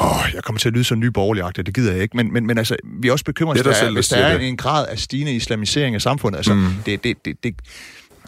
[0.00, 2.58] Åh, jeg kommer til at lyde så nyborgerligagtigt, det gider jeg ikke, men, men, men
[2.58, 5.32] altså, vi er også bekymret, hvis der, er, hvis der er en grad af stigende
[5.32, 6.36] islamisering af samfundet.
[6.36, 6.66] Altså, mm.
[6.86, 7.54] det, det, det, det,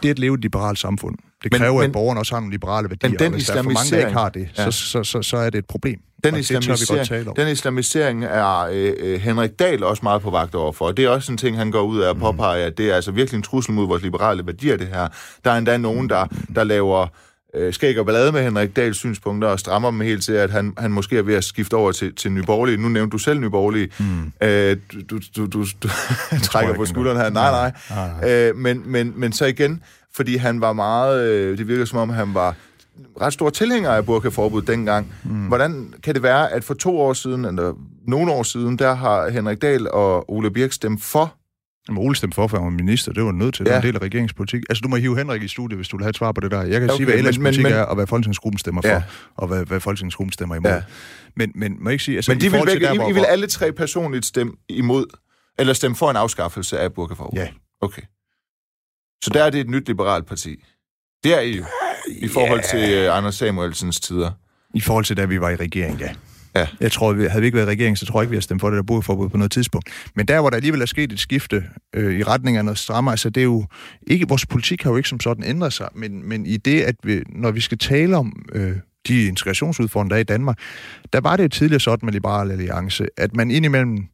[0.03, 1.15] det er at leve et liberalt samfund.
[1.43, 3.53] Det kræver, men, at borgerne også har nogle liberale værdier, men den og hvis der
[3.53, 4.71] er for mange, der ikke har det, ja.
[4.71, 5.99] så, så, så, så er det et problem.
[6.23, 10.85] Den, islamisering, den islamisering er øh, øh, Henrik Dahl også meget på vagt overfor.
[10.85, 12.95] Og det er også en ting, han går ud af at påpege, at det er
[12.95, 15.07] altså virkelig en trussel mod vores liberale værdier, det her.
[15.45, 17.07] Der er endda nogen, der, der laver
[17.53, 20.73] øh, skæg og ballade med Henrik Dahls synspunkter og strammer dem helt til, at han,
[20.77, 22.77] han måske er ved at skifte over til, til Nyborgerlige.
[22.77, 23.89] Nu nævnte du selv Nyborgerlige.
[23.99, 24.47] Mm.
[24.47, 24.77] Øh,
[25.09, 25.89] du du, du, du
[26.49, 27.29] trækker på skulderen her.
[27.29, 27.71] Nej, nej.
[27.89, 28.09] nej.
[28.21, 28.49] nej.
[28.49, 29.83] Øh, men, men, men så igen,
[30.13, 31.29] fordi han var meget...
[31.29, 32.55] Øh, det virker som om, han var
[33.21, 35.13] ret stor tilhænger af burkaforbud dengang.
[35.23, 35.47] Mm.
[35.47, 37.73] Hvordan kan det være, at for to år siden, eller
[38.07, 41.33] nogle år siden, der har Henrik Dahl og Ole Birk stemt for
[41.87, 43.11] Jamen, Ole stemte for, for han minister.
[43.11, 43.65] Det var nødt til.
[43.67, 43.71] Ja.
[43.71, 44.63] Det en del af regeringspolitik.
[44.69, 46.51] Altså, du må hive Henrik i studiet, hvis du vil have et svar på det
[46.51, 46.61] der.
[46.61, 48.97] Jeg kan okay, sige, hvad ellers politik men, er, og hvad Folketingsgruppen stemmer ja.
[48.97, 49.03] for,
[49.35, 50.71] og hvad, hvad Folketingsgruppen stemmer imod.
[50.71, 50.81] Ja.
[51.35, 52.15] Men, men må jeg ikke sige...
[52.15, 55.05] Altså, men de vil, begge, der, hvor, I, I vil alle tre personligt stemme imod,
[55.59, 57.39] eller stemme for en afskaffelse af burkaforbud?
[57.39, 57.47] Ja.
[57.81, 58.01] Okay.
[59.23, 60.63] Så der er det et nyt liberalt parti.
[61.23, 61.65] Det er I jo,
[62.07, 64.31] i forhold til uh, Anders Samuelsens tider.
[64.75, 66.13] I forhold til, da vi var i regering, ja.
[66.55, 66.67] Ja.
[66.79, 68.41] Jeg tror, vi, havde vi ikke været i regering, så tror jeg ikke, vi har
[68.41, 69.89] stemt for det der boligforbud på noget tidspunkt.
[70.15, 71.63] Men der, hvor der alligevel er sket et skifte
[71.95, 73.65] øh, i retning af noget strammere, altså det er jo
[74.07, 76.95] ikke, vores politik har jo ikke som sådan ændret sig, men, men i det, at
[77.03, 78.75] vi, når vi skal tale om øh,
[79.07, 80.57] de integrationsudfordringer, der er i Danmark,
[81.13, 84.05] der var det jo tidligere sådan med Liberale Alliance, at man indimellem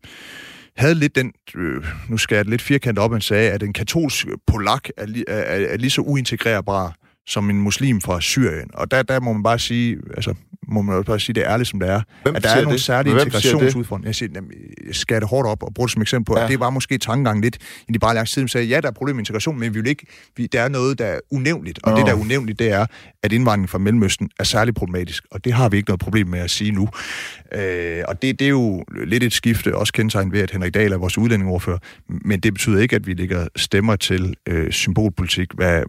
[0.78, 4.28] havde lidt den, øh, nu skal jeg lidt firkantet op, man sagde, at en katolsk
[4.48, 6.96] polak er, er, er, er lige så uintegrerbar
[7.28, 8.70] som en muslim fra Syrien.
[8.74, 10.34] Og der, der må man bare sige, altså,
[10.68, 12.82] må man bare sige det ærligt, som det er, Hvem at der er nogle det?
[12.82, 14.08] særlige integrationsudfordringer.
[14.08, 14.42] Jeg, siger,
[14.88, 16.44] jeg skal det hårdt op og bruge det som eksempel på, ja.
[16.44, 17.58] at det var måske tankegang lidt
[17.90, 20.06] i de bare side, sagde, ja, der er problem med integration, men vi vil ikke,
[20.38, 21.80] vi, der er noget, der er unævnligt.
[21.84, 21.98] Og oh.
[21.98, 22.86] det, der er unævnligt, det er,
[23.24, 25.24] at indvandringen fra Mellemøsten er særlig problematisk.
[25.32, 26.90] Og det har vi ikke noget problem med at sige nu.
[27.54, 30.94] Øh, og det, det er jo lidt et skifte, også kendetegnet ved, at Henrik Dahl
[30.94, 31.78] er vores udlændingoverfører.
[32.08, 35.84] Men det betyder ikke, at vi lægger stemmer til øh, symbolpolitik, hvad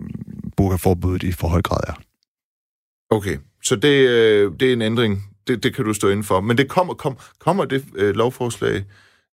[0.57, 1.93] burkaforbuddet i for høj grad er.
[3.11, 3.37] Okay,
[3.67, 5.25] så det, øh, det er en ændring.
[5.49, 6.41] Det, det kan du stå inden for.
[6.41, 8.85] Men det kommer, kom, kommer det øh, lovforslag?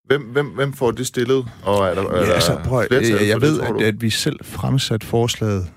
[0.05, 1.45] Hvem, hvem, hvem får det stillet?
[1.63, 4.09] Og er der, er Ja, altså, prøv, jeg, jeg det, ved, tror at, at vi
[4.09, 5.67] selv fremsatte forslaget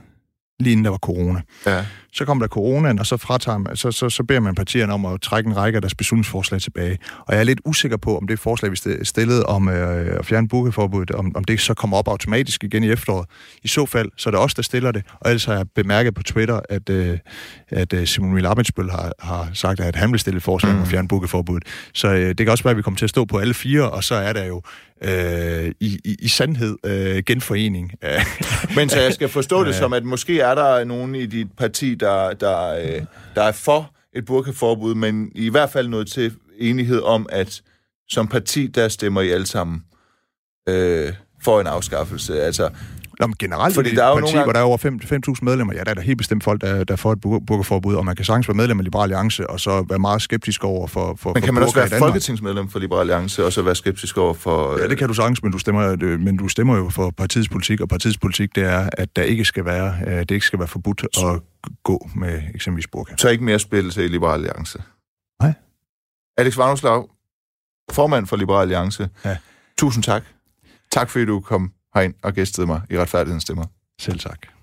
[0.61, 1.43] lige inden der var corona.
[1.67, 1.87] Ja.
[2.17, 5.07] Så kom der coronaen, og så, fratager man, så, så, så beder man partierne om
[5.07, 6.99] at trække en række af deres beslutningsforslag tilbage.
[7.21, 10.27] Og jeg er lidt usikker på, om det forslag, vi st- stillede om øh, at
[10.27, 13.27] fjerne bookeforbuddet, om, om det så kommer op automatisk igen i efteråret.
[13.65, 15.03] I så fald, så er det os, der stiller det.
[15.21, 17.19] Og ellers har jeg bemærket på Twitter, at, øh,
[17.69, 20.83] at øh, Simon Emil Amitsbøl har, har sagt, at han vil stille et forslag om
[20.83, 21.69] at fjerne bookeforbuddet.
[21.95, 23.91] Så øh, det kan også være, at vi kommer til at stå på alle fire,
[23.91, 24.63] og så er der jo
[25.03, 27.93] øh, i, i, i sandhed øh, genforening.
[28.77, 31.95] Men så jeg skal forstå det som, at måske er der nogen i dit parti,
[31.95, 33.03] der, der, øh,
[33.35, 37.63] der er for et burkaforbud, men i hvert fald noget til enighed om, at
[38.09, 39.83] som parti, der stemmer I alle sammen
[40.69, 41.13] øh,
[41.45, 42.43] for en afskaffelse.
[42.43, 42.71] Altså,
[43.21, 45.35] Nå, men generelt Fordi der er jo parti, nogle hvor der er over 5 5.000
[45.43, 48.05] medlemmer, ja, der er der helt bestemt folk, der, der får et bur- burkaforbud, og
[48.05, 51.15] man kan sagtens være medlem af Liberal Alliance, og så være meget skeptisk over for,
[51.19, 54.19] for men for kan man også være folketingsmedlem for Liberal Alliance, og så være skeptisk
[54.19, 54.79] over for...
[54.79, 57.49] Ja, det kan du sagtens, men du stemmer, øh, men du stemmer jo for partiets
[57.49, 60.59] politik, og partiets politik, det er, at der ikke skal være, øh, det ikke skal
[60.59, 61.41] være forbudt at
[61.83, 63.15] gå med eksempelvis burka.
[63.19, 64.83] Så ikke mere spillelse i Liberal Alliance.
[65.43, 65.53] Nej.
[66.39, 67.11] Alex Varnoslav,
[67.93, 69.09] formand for Liberal Alliance.
[69.25, 69.37] Ja.
[69.79, 70.23] Tusind tak.
[70.93, 73.65] Tak fordi du kom herind og gæstede mig i Retfærdighedens Stemmer.
[74.01, 74.56] Selv tak.